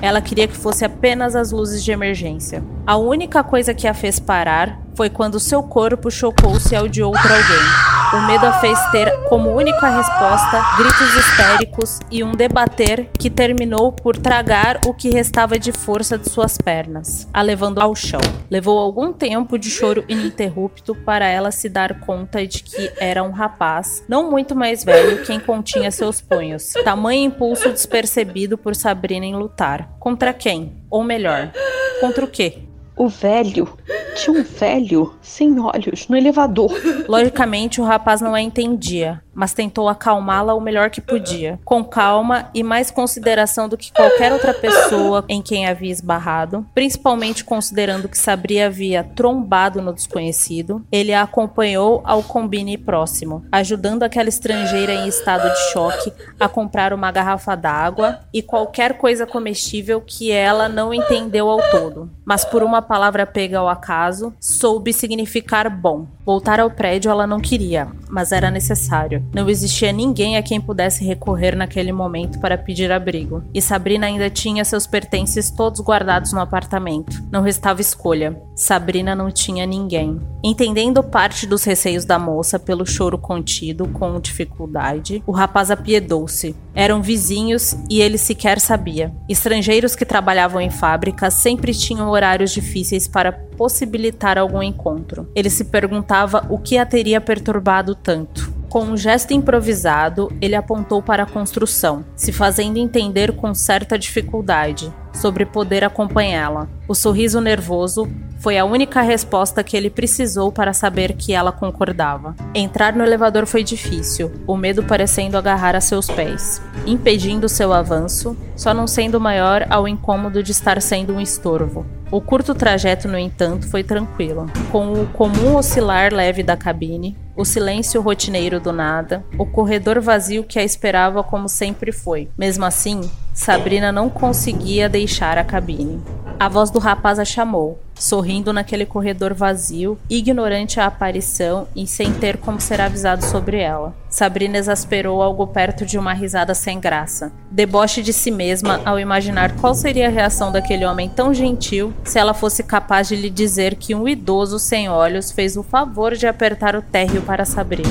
[0.00, 2.62] Ela queria que fosse apenas as luzes de emergência.
[2.86, 7.22] A única coisa que a fez parar foi quando seu corpo chocou-se ao de outro
[7.22, 8.18] alguém.
[8.18, 13.92] O medo a fez ter como única resposta gritos histéricos e um debater que terminou
[13.92, 18.18] por tragar o que restava de força de suas pernas, a levando ao chão.
[18.50, 23.30] Levou algum tempo de choro ininterrupto para ela se dar conta de que era um
[23.30, 26.72] rapaz, não muito mais velho, quem continha seus punhos.
[26.82, 29.90] Tamanho impulso despercebido por Sabrina em lutar.
[30.00, 30.72] Contra quem?
[30.90, 31.52] Ou melhor,
[32.00, 32.67] contra o quê?
[32.98, 33.68] O velho.
[34.16, 36.72] Tinha um velho sem olhos no elevador.
[37.08, 42.50] Logicamente, o rapaz não a entendia, mas tentou acalmá-la o melhor que podia, com calma
[42.52, 48.18] e mais consideração do que qualquer outra pessoa em quem havia esbarrado, principalmente considerando que
[48.18, 50.84] Sabri havia trombado no desconhecido.
[50.90, 56.92] Ele a acompanhou ao combine próximo, ajudando aquela estrangeira em estado de choque a comprar
[56.92, 62.64] uma garrafa d'água e qualquer coisa comestível que ela não entendeu ao todo, mas por
[62.64, 66.06] uma palavra pega ao acaso, soube significar bom.
[66.24, 69.24] Voltar ao prédio ela não queria, mas era necessário.
[69.32, 73.42] Não existia ninguém a quem pudesse recorrer naquele momento para pedir abrigo.
[73.52, 77.22] E Sabrina ainda tinha seus pertences todos guardados no apartamento.
[77.30, 78.40] Não restava escolha.
[78.54, 80.18] Sabrina não tinha ninguém.
[80.42, 86.56] Entendendo parte dos receios da moça pelo choro contido com dificuldade, o rapaz apiedou-se.
[86.74, 89.12] Eram vizinhos e ele sequer sabia.
[89.28, 92.77] Estrangeiros que trabalhavam em fábricas sempre tinham horários difíceis
[93.08, 95.28] para possibilitar algum encontro.
[95.34, 98.52] Ele se perguntava o que a teria perturbado tanto.
[98.68, 104.92] Com um gesto improvisado, ele apontou para a construção, se fazendo entender com certa dificuldade
[105.12, 106.68] sobre poder acompanhá-la.
[106.86, 108.06] O sorriso nervoso
[108.38, 112.34] foi a única resposta que ele precisou para saber que ela concordava.
[112.54, 118.36] Entrar no elevador foi difícil, o medo parecendo agarrar a seus pés, impedindo seu avanço,
[118.56, 121.84] só não sendo maior ao incômodo de estar sendo um estorvo.
[122.10, 127.44] O curto trajeto, no entanto, foi tranquilo, com o comum oscilar leve da cabine, o
[127.44, 132.30] silêncio rotineiro do nada, o corredor vazio que a esperava como sempre foi.
[132.36, 133.02] Mesmo assim,
[133.34, 136.02] Sabrina não conseguia deixar a cabine.
[136.40, 142.12] A voz do rapaz a chamou, sorrindo naquele corredor vazio, ignorante a aparição e sem
[142.12, 143.94] ter como ser avisado sobre ela.
[144.08, 147.30] Sabrina exasperou algo perto de uma risada sem graça.
[147.50, 152.18] Deboche de si mesma ao imaginar qual seria a reação daquele homem tão gentil se
[152.18, 156.26] ela fosse capaz de lhe dizer que um idoso sem olhos fez o favor de
[156.26, 157.88] apertar o térreo para Sabrina.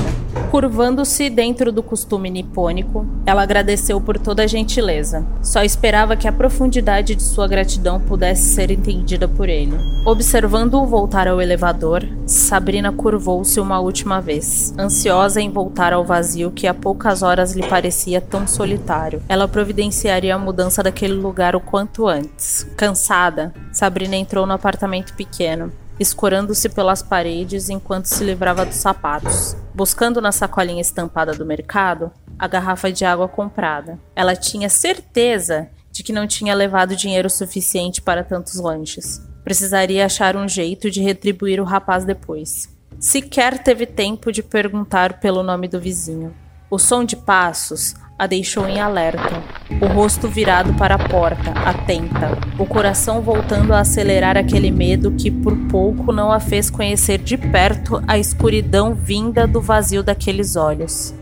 [0.50, 5.24] Curvando-se dentro do costume nipônico, ela agradeceu por toda a gentileza.
[5.42, 9.76] Só esperava que a profundidade de sua gratidão pudesse ser entendida por ele.
[10.04, 16.66] Observando-o voltar ao elevador, Sabrina curvou-se uma última vez, ansiosa em voltar ao vazio que
[16.66, 19.22] há poucas horas lhe parecia tão solitário.
[19.28, 22.66] Ela providenciaria a mudança daquele lugar o quanto antes.
[22.76, 25.70] Cansada, Sabrina entrou no apartamento pequeno,
[26.00, 32.46] escorando-se pelas paredes enquanto se livrava dos sapatos, buscando na sacolinha estampada do mercado a
[32.46, 33.98] garrafa de água comprada.
[34.16, 39.27] Ela tinha certeza de que não tinha levado dinheiro suficiente para tantos lanches.
[39.48, 42.68] Precisaria achar um jeito de retribuir o rapaz depois.
[43.00, 46.34] Sequer teve tempo de perguntar pelo nome do vizinho.
[46.70, 49.42] O som de passos a deixou em alerta,
[49.80, 55.30] o rosto virado para a porta, atenta, o coração voltando a acelerar aquele medo que
[55.30, 61.14] por pouco não a fez conhecer de perto a escuridão vinda do vazio daqueles olhos.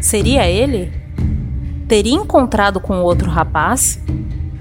[0.00, 0.92] Seria ele?
[1.88, 4.00] Teria encontrado com outro rapaz?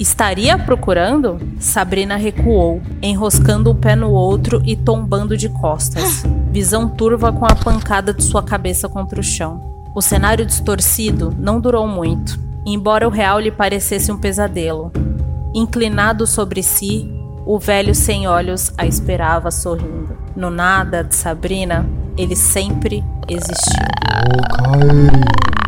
[0.02, 1.38] Estaria procurando?
[1.60, 7.54] Sabrina recuou, enroscando um pé no outro e tombando de costas, visão turva com a
[7.54, 9.62] pancada de sua cabeça contra o chão.
[9.93, 14.91] O cenário distorcido não durou muito, embora o real lhe parecesse um pesadelo.
[15.54, 17.08] Inclinado sobre si,
[17.45, 20.18] o velho sem olhos a esperava sorrindo.
[20.36, 21.88] No nada de Sabrina,
[22.18, 23.86] ele sempre existiu.
[24.74, 25.61] Eu,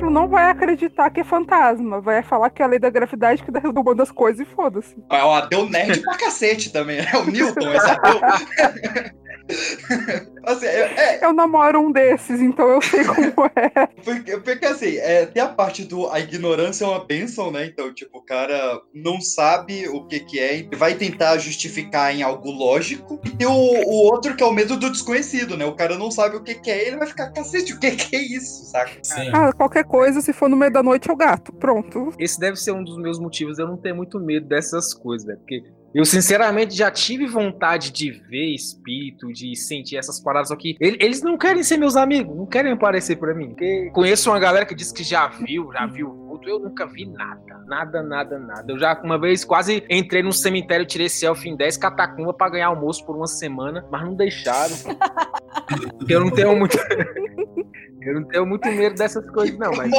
[0.00, 2.00] exemplo, não vai acreditar que é fantasma.
[2.00, 4.96] Vai falar que é a lei da gravidade que derrubou das coisas e foda-se.
[5.10, 7.00] É um ateu nerd pra cacete também.
[7.00, 9.14] É o Newton, esse
[10.44, 13.86] assim, é, Eu namoro um desses, então eu sei como é.
[14.04, 17.66] Porque, porque assim, é, tem a parte do a ignorância é uma bênção, né?
[17.66, 22.22] Então, tipo, o cara não sabe o que que é e vai tentar justificar em
[22.22, 23.20] algo lógico.
[23.24, 25.66] E tem o, o outro que é o medo do desconhecido, né?
[25.66, 27.90] O cara não sabe o que que é e ele vai ficar, cacete, o que
[27.92, 28.92] que é isso, saca?
[29.32, 31.52] Ah, qualquer coisa, se for no meio da noite, é o gato.
[31.52, 32.12] Pronto.
[32.18, 35.26] Esse deve ser um dos meus motivos de eu não ter muito medo dessas coisas,
[35.26, 35.38] velho.
[35.38, 35.62] Porque
[35.92, 40.96] Eu, sinceramente, já tive vontade de ver espírito, de sentir essas paradas, só que ele-
[41.00, 43.48] eles não querem ser meus amigos, não querem aparecer pra mim.
[43.48, 47.06] Porque conheço uma galera que diz que já viu, já viu vulto, eu nunca vi
[47.06, 47.58] nada.
[47.66, 48.72] Nada, nada, nada.
[48.72, 52.68] Eu já, uma vez, quase entrei num cemitério, tirei selfie em 10 catacumba pra ganhar
[52.68, 54.74] almoço por uma semana, mas não deixaram.
[56.08, 56.76] Eu não tenho muito...
[58.02, 59.90] eu não tenho muito medo dessas coisas, não, mas...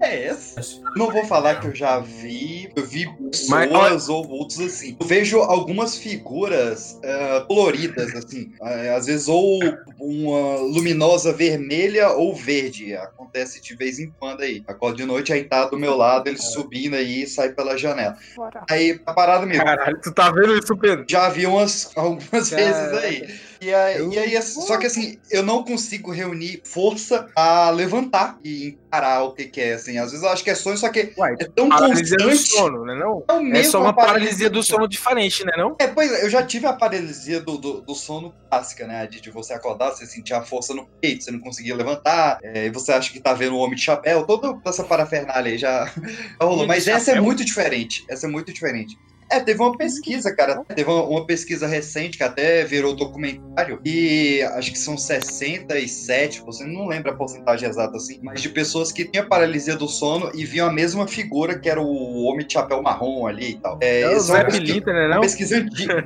[0.00, 0.60] É essa?
[0.96, 2.70] Não vou falar que eu já vi.
[2.76, 4.96] Eu vi pessoas Mas, ou outros assim.
[5.00, 8.52] Eu vejo algumas figuras ah, coloridas, assim.
[8.60, 9.60] Ah, às vezes, ou
[9.98, 12.94] uma luminosa vermelha ou verde.
[12.94, 14.62] Acontece de vez em quando aí.
[14.66, 18.16] Acordo de noite, aí tá do meu lado, ele subindo aí e sai pela janela.
[18.70, 19.64] Aí, a parada mesmo.
[19.64, 21.04] Caralho, tu tá vendo isso, Pedro?
[21.08, 22.62] Já vi umas, algumas Cara.
[22.62, 23.53] vezes aí.
[23.64, 28.76] E aí, e aí, só que assim, eu não consigo reunir força a levantar e
[28.86, 29.96] encarar o que, que é, assim.
[29.96, 32.50] Às vezes eu acho que é sonho, só que é tão Paralisia do constante.
[32.50, 33.24] sono, né não?
[33.26, 35.76] É o É só uma a paralisia paralisia do do sono diferente, né não?
[35.78, 39.06] É, pois é, eu já tive a paralisia do, do, do sono clássica, né?
[39.06, 42.66] De, de você acordar, você sentir a força no peito, você não conseguia levantar, é,
[42.66, 45.86] e você acha que tá vendo o homem de chapéu, toda essa parafernália aí já,
[45.86, 45.92] já
[46.46, 46.66] rolou.
[46.66, 48.04] Mas essa é muito diferente.
[48.10, 48.98] Essa é muito diferente.
[49.34, 50.62] É, teve uma pesquisa, cara.
[50.74, 53.80] Teve uma, uma pesquisa recente que até virou documentário.
[53.84, 58.92] E acho que são 67%, você não lembra a porcentagem exata assim, mas de pessoas
[58.92, 62.52] que tinham paralisia do sono e viam a mesma figura que era o homem de
[62.52, 63.78] chapéu marrom ali e tal.
[63.80, 65.22] É, É o essa é uma Zé Pilintra, né, uma não?
[65.22, 66.04] pesquisa antiga.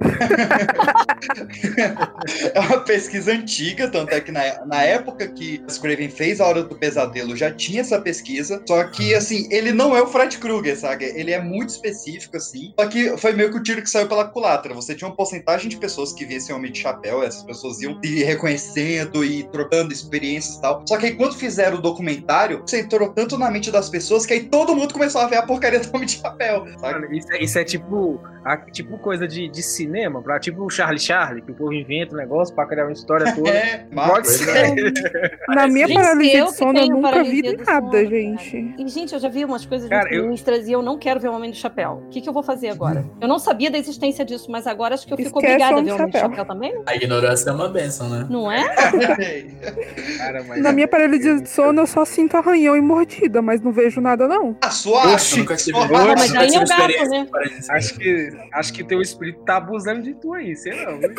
[2.54, 6.62] é uma pesquisa antiga, tanto é que na, na época que Craven fez A Hora
[6.62, 10.76] do Pesadelo já tinha essa pesquisa, só que, assim, ele não é o Fred Krueger,
[10.76, 11.04] sabe?
[11.04, 14.24] Ele é muito específico, assim, só que foi meio que o tiro que saiu pela
[14.24, 14.74] culatra.
[14.74, 17.98] Você tinha uma porcentagem de pessoas que via esse homem de chapéu, essas pessoas iam
[18.02, 20.82] se reconhecendo e trocando experiências e tal.
[20.86, 24.32] Só que aí quando fizeram o documentário, você entrou tanto na mente das pessoas que
[24.32, 26.64] aí todo mundo começou a ver a porcaria do homem de chapéu?
[26.80, 30.70] Mano, isso, é, isso é tipo, a- tipo coisa de, de cinema, pra, tipo o
[30.70, 33.50] Charlie Charlie, que o povo inventa um negócio pra criar uma história toda.
[33.50, 34.50] É, Pode ser.
[35.48, 37.64] Na minha Gente, paralisia eu de sono, eu nunca vi nada,
[37.98, 38.74] sono, gente.
[38.78, 41.32] E, gente, eu já vi umas coisas Cara, eu- e eu não quero ver o
[41.34, 42.02] Homem do Chapéu.
[42.06, 43.04] O que, que eu vou fazer agora?
[43.20, 45.78] Eu não sabia da existência disso, mas agora acho que eu fico Esquece obrigada o
[45.78, 46.30] a ver o Homem do Chapéu.
[46.30, 46.82] Chapéu também.
[46.86, 48.26] A ignorância é uma benção, né?
[48.28, 48.68] Não é?
[50.18, 50.62] Cara, mas...
[50.62, 54.26] Na minha paralisia de sono, eu só sinto arranhão e mordida, mas não vejo nada,
[54.28, 54.56] não.
[54.62, 57.26] A sua Oxi, nunca tive nunca mas aí tive é o gato, né?
[57.70, 61.00] Acho que, acho que teu espírito tá abusando de tu aí, sei não.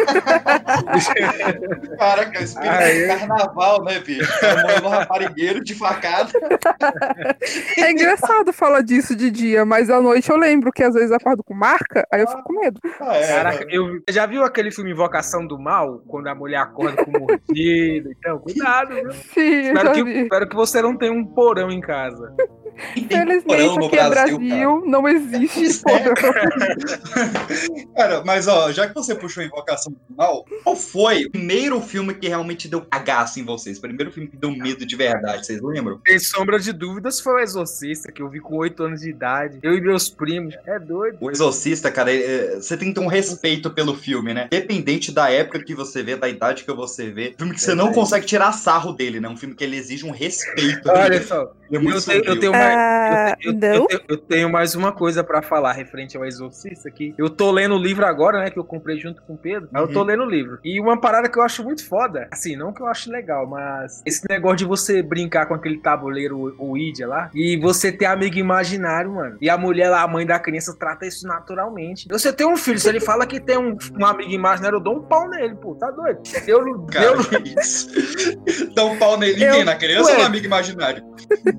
[1.97, 4.39] Caraca, espírito Ah, de eu- carnaval, né, bicho?
[4.39, 6.31] Tá morrendo um raparigueiro de facada.
[7.77, 11.17] É engraçado falar disso de dia, mas à noite eu lembro que às vezes eu
[11.17, 12.79] acordo com marca, aí eu fico com medo.
[12.99, 16.01] Ah, é, Caraca, eu, você já viu aquele filme Invocação do Mal?
[16.07, 18.09] Quando a mulher acorda com mordida?
[18.17, 19.11] Então, cuidado, viu?
[19.11, 20.19] Sim, eu Espero já que, vi.
[20.23, 22.33] espero que você não tenha um porão em casa.
[22.93, 26.13] Tem porão Felizmente no aqui é Brasil, Brasil, não existe porão.
[27.95, 32.13] Cara, mas ó, já que você puxou Invocação do Mal, qual foi o primeiro filme
[32.13, 33.77] que realmente deu cagaço em vocês?
[33.77, 35.99] O primeiro filme que deu medo de verdade, vocês lembram?
[36.07, 39.59] Sem sombra de dúvidas, foi o Exorcista, que eu vi com 8 anos de idade.
[39.61, 40.55] Eu e meus primos.
[40.65, 41.00] É doido.
[41.19, 44.47] O Exorcista, cara, é- você tem que ter um respeito pelo filme, né?
[44.51, 47.33] Dependente da época que você vê, da idade que você vê.
[47.37, 49.27] Filme que você não consegue tirar sarro dele, né?
[49.27, 50.89] Um filme que ele exige um respeito.
[50.89, 52.01] Olha só, é eu,
[52.39, 56.25] tenho, eu, mais, Ah, eu, tenho- eu tenho mais uma coisa pra falar referente ao
[56.25, 57.13] Exorcista aqui.
[57.17, 58.49] Eu tô lendo o livro agora, né?
[58.49, 59.69] Que eu comprei junto com o Pedro.
[59.73, 60.05] Aí eu tô Uhum.
[60.05, 60.59] lendo o livro.
[60.63, 64.01] E uma parada que eu acho muito foda, assim, não que eu acho legal, mas
[64.05, 68.37] esse negócio de você brincar com aquele tabuleiro o Ouija lá e você ter amigo
[68.37, 69.37] imaginário, mano.
[69.41, 72.07] E a mulher lá, a mãe da criança, trata isso naturalmente.
[72.09, 74.97] Você tem um filho, se ele fala que tem um, um amigo imaginário, eu dou
[74.97, 76.19] um pau nele, pô, tá doido?
[76.45, 76.85] Eu não.
[76.87, 77.19] Cara, eu
[77.61, 77.89] isso?
[78.75, 80.21] Dá um pau nele, ninguém, Eu- na criança ou Ué.
[80.21, 81.03] no amigo imaginário?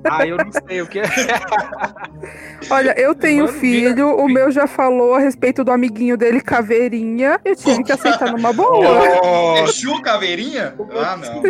[0.09, 1.03] Ah, eu não sei o que é.
[2.69, 7.39] Olha, eu tenho Mano, filho, o meu já falou a respeito do amiguinho dele, Caveirinha.
[7.43, 8.83] Eu tive que aceitar numa boa.
[9.63, 10.75] É Chu Caveirinha?
[10.95, 11.43] Ah, não.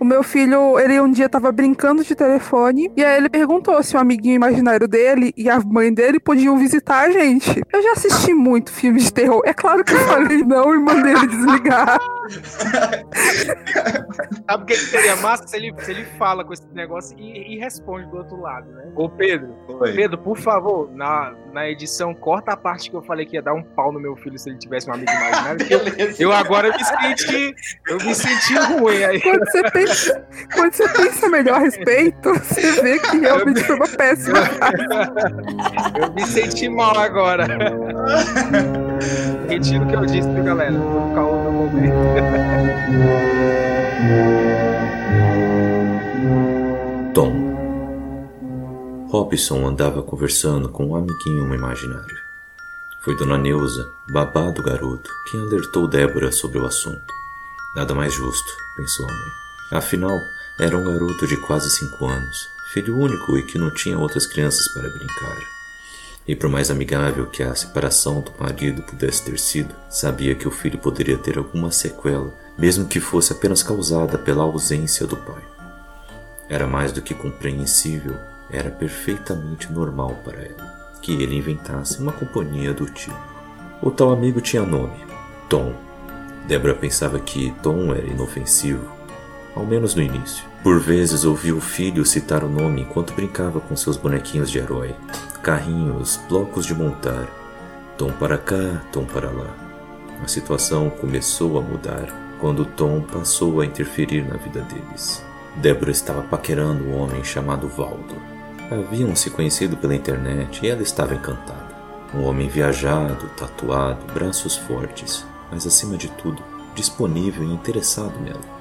[0.00, 3.96] O meu filho, ele um dia tava brincando de telefone e aí ele perguntou se
[3.96, 7.62] o amiguinho imaginário dele e a mãe dele podiam visitar a gente.
[7.72, 9.42] Eu já assisti muito filme de terror.
[9.44, 11.98] É claro que eu falei não e mandei ele desligar.
[14.48, 17.58] Sabe o que seria massa se ele, se ele fala com esse negócio e, e
[17.58, 18.84] responde do outro lado, né?
[18.94, 19.92] Ô Pedro, Oi.
[19.94, 23.54] Pedro, por favor, na, na edição, corta a parte que eu falei que ia dar
[23.54, 25.66] um pau no meu filho se ele tivesse um amigo imaginário.
[25.66, 26.22] Beleza.
[26.22, 27.54] eu agora me senti.
[27.88, 29.20] Eu me senti ruim aí.
[29.20, 33.88] Quando você pensa, quando você pensa melhor a respeito, você vê que realmente foi uma
[33.88, 34.38] péssima
[35.98, 36.39] Eu me senti
[36.70, 37.46] mal agora.
[39.48, 40.72] Retiro o que eu disse, viu, galera?
[40.72, 41.94] Vou ficar outro momento.
[47.14, 47.50] Tom.
[49.10, 52.30] Robson andava conversando com um amiguinho imaginário.
[53.02, 57.12] Foi Dona Neuza, babá do garoto, quem alertou Débora sobre o assunto.
[57.74, 59.30] Nada mais justo, pensou a mãe.
[59.72, 60.20] Afinal,
[60.60, 64.68] era um garoto de quase cinco anos, filho único e que não tinha outras crianças
[64.68, 65.59] para brincar.
[66.30, 70.50] E por mais amigável que a separação do marido pudesse ter sido, sabia que o
[70.52, 75.42] filho poderia ter alguma sequela, mesmo que fosse apenas causada pela ausência do pai.
[76.48, 78.14] Era mais do que compreensível,
[78.48, 83.18] era perfeitamente normal para ela que ele inventasse uma companhia do tipo.
[83.82, 85.04] O tal amigo tinha nome:
[85.48, 85.74] Tom.
[86.46, 88.88] Débora pensava que Tom era inofensivo,
[89.56, 90.49] ao menos no início.
[90.62, 94.94] Por vezes ouvia o filho citar o nome enquanto brincava com seus bonequinhos de herói,
[95.42, 97.26] carrinhos, blocos de montar.
[97.96, 99.56] Tom para cá, Tom para lá.
[100.22, 105.24] A situação começou a mudar quando Tom passou a interferir na vida deles.
[105.56, 108.16] Débora estava paquerando um homem chamado Valdo.
[108.70, 111.74] Haviam se conhecido pela internet e ela estava encantada.
[112.14, 116.42] Um homem viajado, tatuado, braços fortes, mas acima de tudo,
[116.74, 118.59] disponível e interessado nela.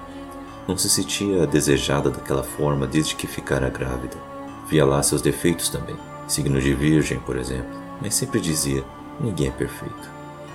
[0.70, 4.16] Não se sentia desejada daquela forma desde que ficara grávida.
[4.68, 5.96] Via lá seus defeitos também,
[6.28, 8.84] signo de virgem, por exemplo, mas sempre dizia:
[9.20, 10.12] ninguém é perfeito.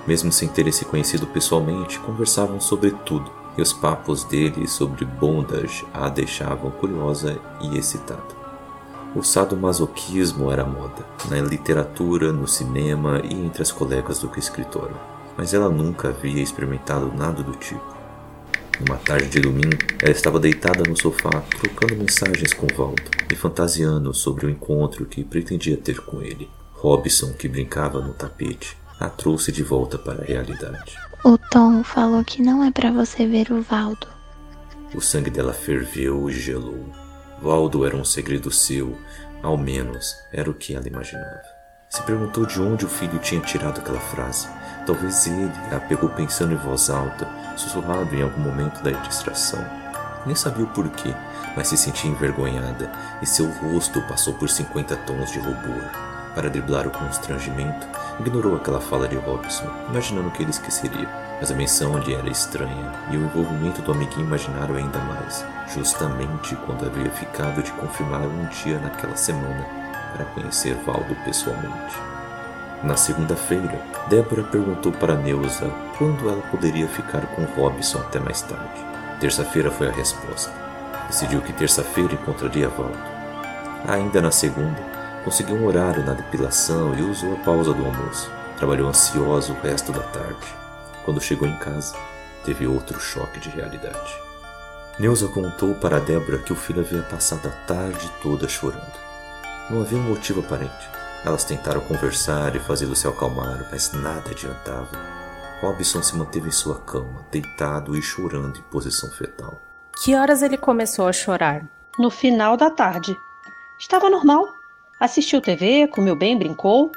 [0.07, 5.85] Mesmo sem terem se conhecido pessoalmente, conversavam sobre tudo, e os papos dele sobre bondage
[5.93, 8.23] a deixavam curiosa e excitada.
[9.13, 14.95] O sadomasoquismo era moda, na literatura, no cinema e entre as colegas do escritório,
[15.35, 17.94] mas ela nunca havia experimentado nada do tipo.
[18.79, 24.13] Numa tarde de domingo, ela estava deitada no sofá, trocando mensagens com Valdo e fantasiando
[24.13, 26.49] sobre o encontro que pretendia ter com ele.
[26.73, 30.95] Robson, que brincava no tapete, a trouxe de volta para a realidade.
[31.23, 34.07] O Tom falou que não é para você ver o Valdo.
[34.93, 36.85] O sangue dela ferveu e gelou.
[37.41, 38.97] Valdo era um segredo seu,
[39.41, 41.41] ao menos era o que ela imaginava.
[41.89, 44.47] Se perguntou de onde o filho tinha tirado aquela frase.
[44.85, 49.65] Talvez ele a pegou pensando em voz alta, sussurrado em algum momento da distração.
[50.25, 51.13] Nem sabia o porquê,
[51.55, 55.83] mas se sentia envergonhada e seu rosto passou por 50 tons de rubor.
[56.35, 57.87] Para driblar o constrangimento,
[58.19, 61.09] ignorou aquela fala de Robson, imaginando que ele esqueceria.
[61.39, 66.55] Mas a menção lhe era estranha e o envolvimento do amiguinho imaginário ainda mais, justamente
[66.65, 69.65] quando havia ficado de confirmar um dia naquela semana
[70.13, 72.14] para conhecer Valdo pessoalmente.
[72.83, 78.85] Na segunda-feira, Débora perguntou para Neuza quando ela poderia ficar com Robson até mais tarde.
[79.19, 80.51] Terça-feira foi a resposta.
[81.07, 82.97] Decidiu que terça-feira encontraria Valdo.
[83.87, 84.79] Ainda na segunda,
[85.23, 88.29] conseguiu um horário na depilação e usou a pausa do almoço.
[88.57, 90.47] Trabalhou ansiosa o resto da tarde.
[91.03, 91.95] Quando chegou em casa,
[92.43, 94.13] teve outro choque de realidade.
[94.99, 98.99] Neuza contou para Débora que o filho havia passado a tarde toda chorando.
[99.69, 100.94] Não havia um motivo aparente.
[101.25, 104.95] Elas tentaram conversar e fazê-lo se acalmar, mas nada adiantava.
[105.59, 109.59] Robson se manteve em sua cama, deitado e chorando em posição fetal.
[110.03, 111.65] Que horas ele começou a chorar?
[111.97, 113.17] No final da tarde.
[113.79, 114.47] Estava normal.
[114.99, 116.91] Assistiu TV, comeu bem, brincou.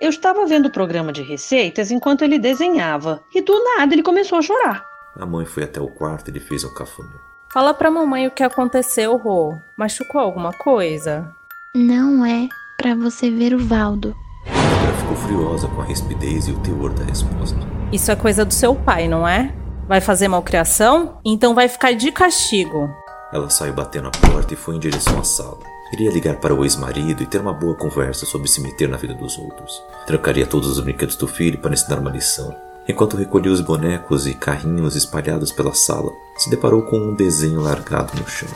[0.00, 4.38] Eu estava vendo o programa de receitas enquanto ele desenhava, e do nada ele começou
[4.38, 4.86] a chorar.
[5.14, 7.14] A mãe foi até o quarto e lhe fez um cafuné.
[7.52, 9.58] Fala pra mamãe o que aconteceu, Rô.
[9.76, 11.30] Machucou alguma coisa?
[11.74, 14.14] Não é para você ver o Valdo.
[14.44, 17.58] Débora ficou furiosa com a rispidez e o teor da resposta.
[17.92, 19.54] Isso é coisa do seu pai, não é?
[19.88, 21.18] Vai fazer malcriação?
[21.24, 22.90] Então vai ficar de castigo.
[23.32, 25.58] Ela saiu batendo a porta e foi em direção à sala.
[25.90, 29.14] Queria ligar para o ex-marido e ter uma boa conversa sobre se meter na vida
[29.14, 29.82] dos outros.
[30.06, 32.54] Trancaria todos os brinquedos do filho para ensinar uma lição.
[32.88, 38.12] Enquanto recolhia os bonecos e carrinhos espalhados pela sala, se deparou com um desenho largado
[38.18, 38.48] no chão.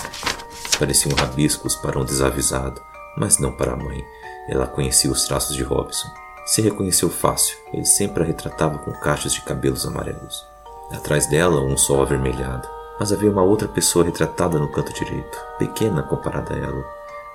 [0.78, 2.80] Pareciam rabiscos para um desavisado,
[3.18, 4.04] mas não para a mãe.
[4.48, 6.08] Ela conhecia os traços de Robson.
[6.46, 10.46] Se reconheceu fácil, ele sempre a retratava com cachos de cabelos amarelos.
[10.90, 12.66] Atrás dela, um sol avermelhado,
[12.98, 16.84] mas havia uma outra pessoa retratada no canto direito, pequena comparada a ela,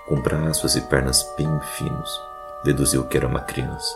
[0.07, 2.19] com braços e pernas bem finos.
[2.63, 3.95] Deduziu que era uma criança,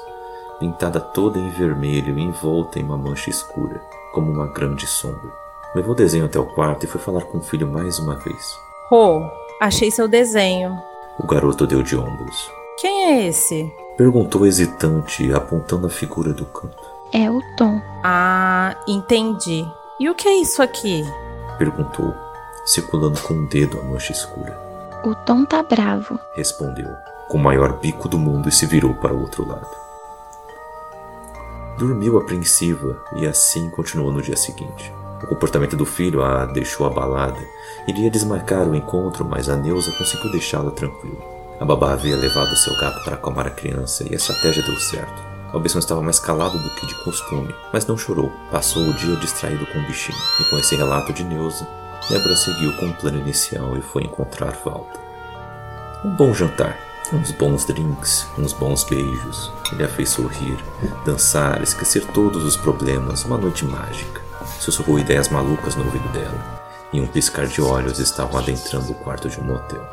[0.60, 3.82] pintada toda em vermelho e envolta em uma mancha escura,
[4.14, 5.32] como uma grande sombra.
[5.74, 8.58] Levou o desenho até o quarto e foi falar com o filho mais uma vez.
[8.90, 9.22] Rô,
[9.60, 10.78] achei seu desenho.
[11.20, 12.52] O garoto deu de ombros.
[12.80, 13.72] Quem é esse?
[13.98, 16.84] Perguntou hesitante, apontando a figura do canto.
[17.12, 17.82] É o Tom.
[18.04, 19.66] Ah, entendi.
[20.00, 21.04] E o que é isso aqui?
[21.58, 22.14] Perguntou,
[22.66, 24.56] circulando com o um dedo a mancha escura.
[25.04, 26.20] O Tom tá bravo.
[26.36, 26.90] Respondeu,
[27.28, 29.68] com o maior bico do mundo e se virou para o outro lado.
[31.78, 34.94] Dormiu apreensiva e assim continuou no dia seguinte.
[35.24, 37.40] O comportamento do filho a deixou abalada.
[37.88, 41.24] Iria desmarcar o encontro, mas a Neuza conseguiu deixá-la tranquila.
[41.58, 45.24] A babá havia levado seu gato para acalmar a criança e a estratégia deu certo.
[45.54, 48.30] Cabeção estava mais calado do que de costume, mas não chorou.
[48.52, 50.18] Passou o dia distraído com o bichinho.
[50.42, 51.66] E com esse relato de Neuza,
[52.10, 55.00] Débora seguiu com o plano inicial e foi encontrar Walter.
[56.04, 56.78] Um bom jantar,
[57.14, 59.50] uns bons drinks, uns bons beijos.
[59.72, 60.58] Ele a fez sorrir,
[61.06, 64.22] dançar, esquecer todos os problemas, uma noite mágica.
[64.60, 66.57] Sussurrou ideias malucas no ouvido dela,
[66.94, 69.86] e um piscar de olhos estavam adentrando o quarto de um motel.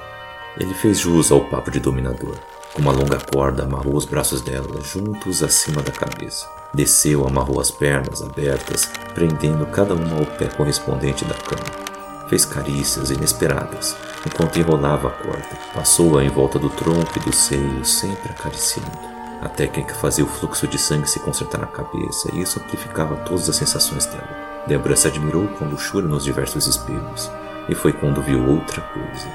[0.59, 2.37] Ele fez jus ao papo de dominador.
[2.73, 6.49] Com uma longa corda, amarrou os braços dela juntos acima da cabeça.
[6.73, 12.29] Desceu, amarrou as pernas abertas, prendendo cada uma ao pé correspondente da cama.
[12.29, 15.59] Fez carícias inesperadas, enquanto enrolava a corda.
[15.73, 19.15] Passou-a em volta do tronco e do seio, sempre acariciando.
[19.41, 23.49] A técnica fazia o fluxo de sangue se consertar na cabeça e isso amplificava todas
[23.49, 24.44] as sensações dela.
[24.67, 27.31] Débora se admirou com luxúria nos diversos espelhos,
[27.69, 29.29] e foi quando viu outra coisa.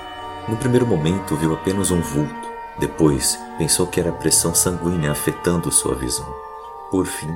[0.48, 2.50] No primeiro momento, viu apenas um vulto.
[2.80, 6.28] Depois, pensou que era a pressão sanguínea afetando sua visão.
[6.90, 7.32] Por fim,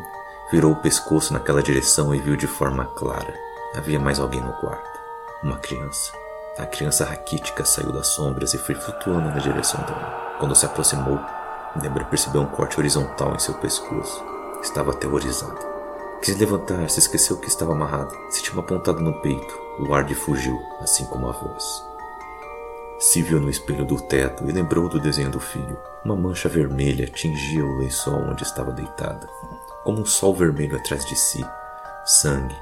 [0.51, 3.33] virou o pescoço naquela direção e viu de forma clara.
[3.75, 4.99] Havia mais alguém no quarto.
[5.43, 6.11] Uma criança.
[6.57, 10.35] A criança raquítica saiu das sombras e foi flutuando na direção dela.
[10.39, 11.19] Quando se aproximou,
[11.75, 14.23] Débora percebeu um corte horizontal em seu pescoço.
[14.61, 15.72] Estava aterrorizada.
[16.23, 18.15] Quis levantar, se esqueceu que estava amarrada.
[18.29, 19.59] Sentiu uma pontada no peito.
[19.77, 21.83] O ar lhe fugiu, assim como a voz.
[22.97, 25.77] Se viu no espelho do teto e lembrou do desenho do filho.
[26.05, 29.27] Uma mancha vermelha tingia o lençol onde estava deitada,
[29.83, 31.45] como um sol vermelho atrás de si.
[32.05, 32.55] Sangue.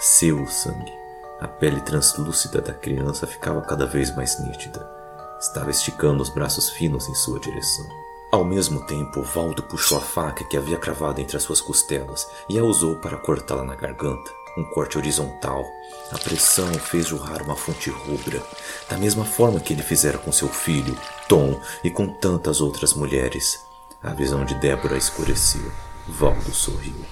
[0.00, 0.92] Seu sangue.
[1.38, 4.90] A pele translúcida da criança ficava cada vez mais nítida.
[5.38, 7.86] Estava esticando os braços finos em sua direção.
[8.34, 12.58] Ao mesmo tempo, Valdo puxou a faca que havia cravado entre as suas costelas e
[12.58, 14.28] a usou para cortá-la na garganta.
[14.58, 15.64] Um corte horizontal.
[16.10, 18.42] A pressão fez jorrar uma fonte rubra,
[18.90, 23.60] da mesma forma que ele fizera com seu filho, Tom, e com tantas outras mulheres.
[24.02, 25.70] A visão de Débora escureceu.
[26.08, 27.04] Valdo sorriu.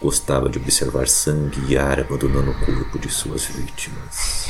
[0.00, 4.48] Gostava de observar sangue e ar abandonando o corpo de suas vítimas.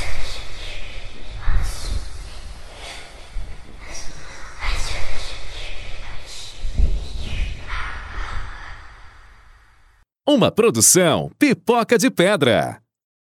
[10.33, 12.80] Uma produção Pipoca de Pedra.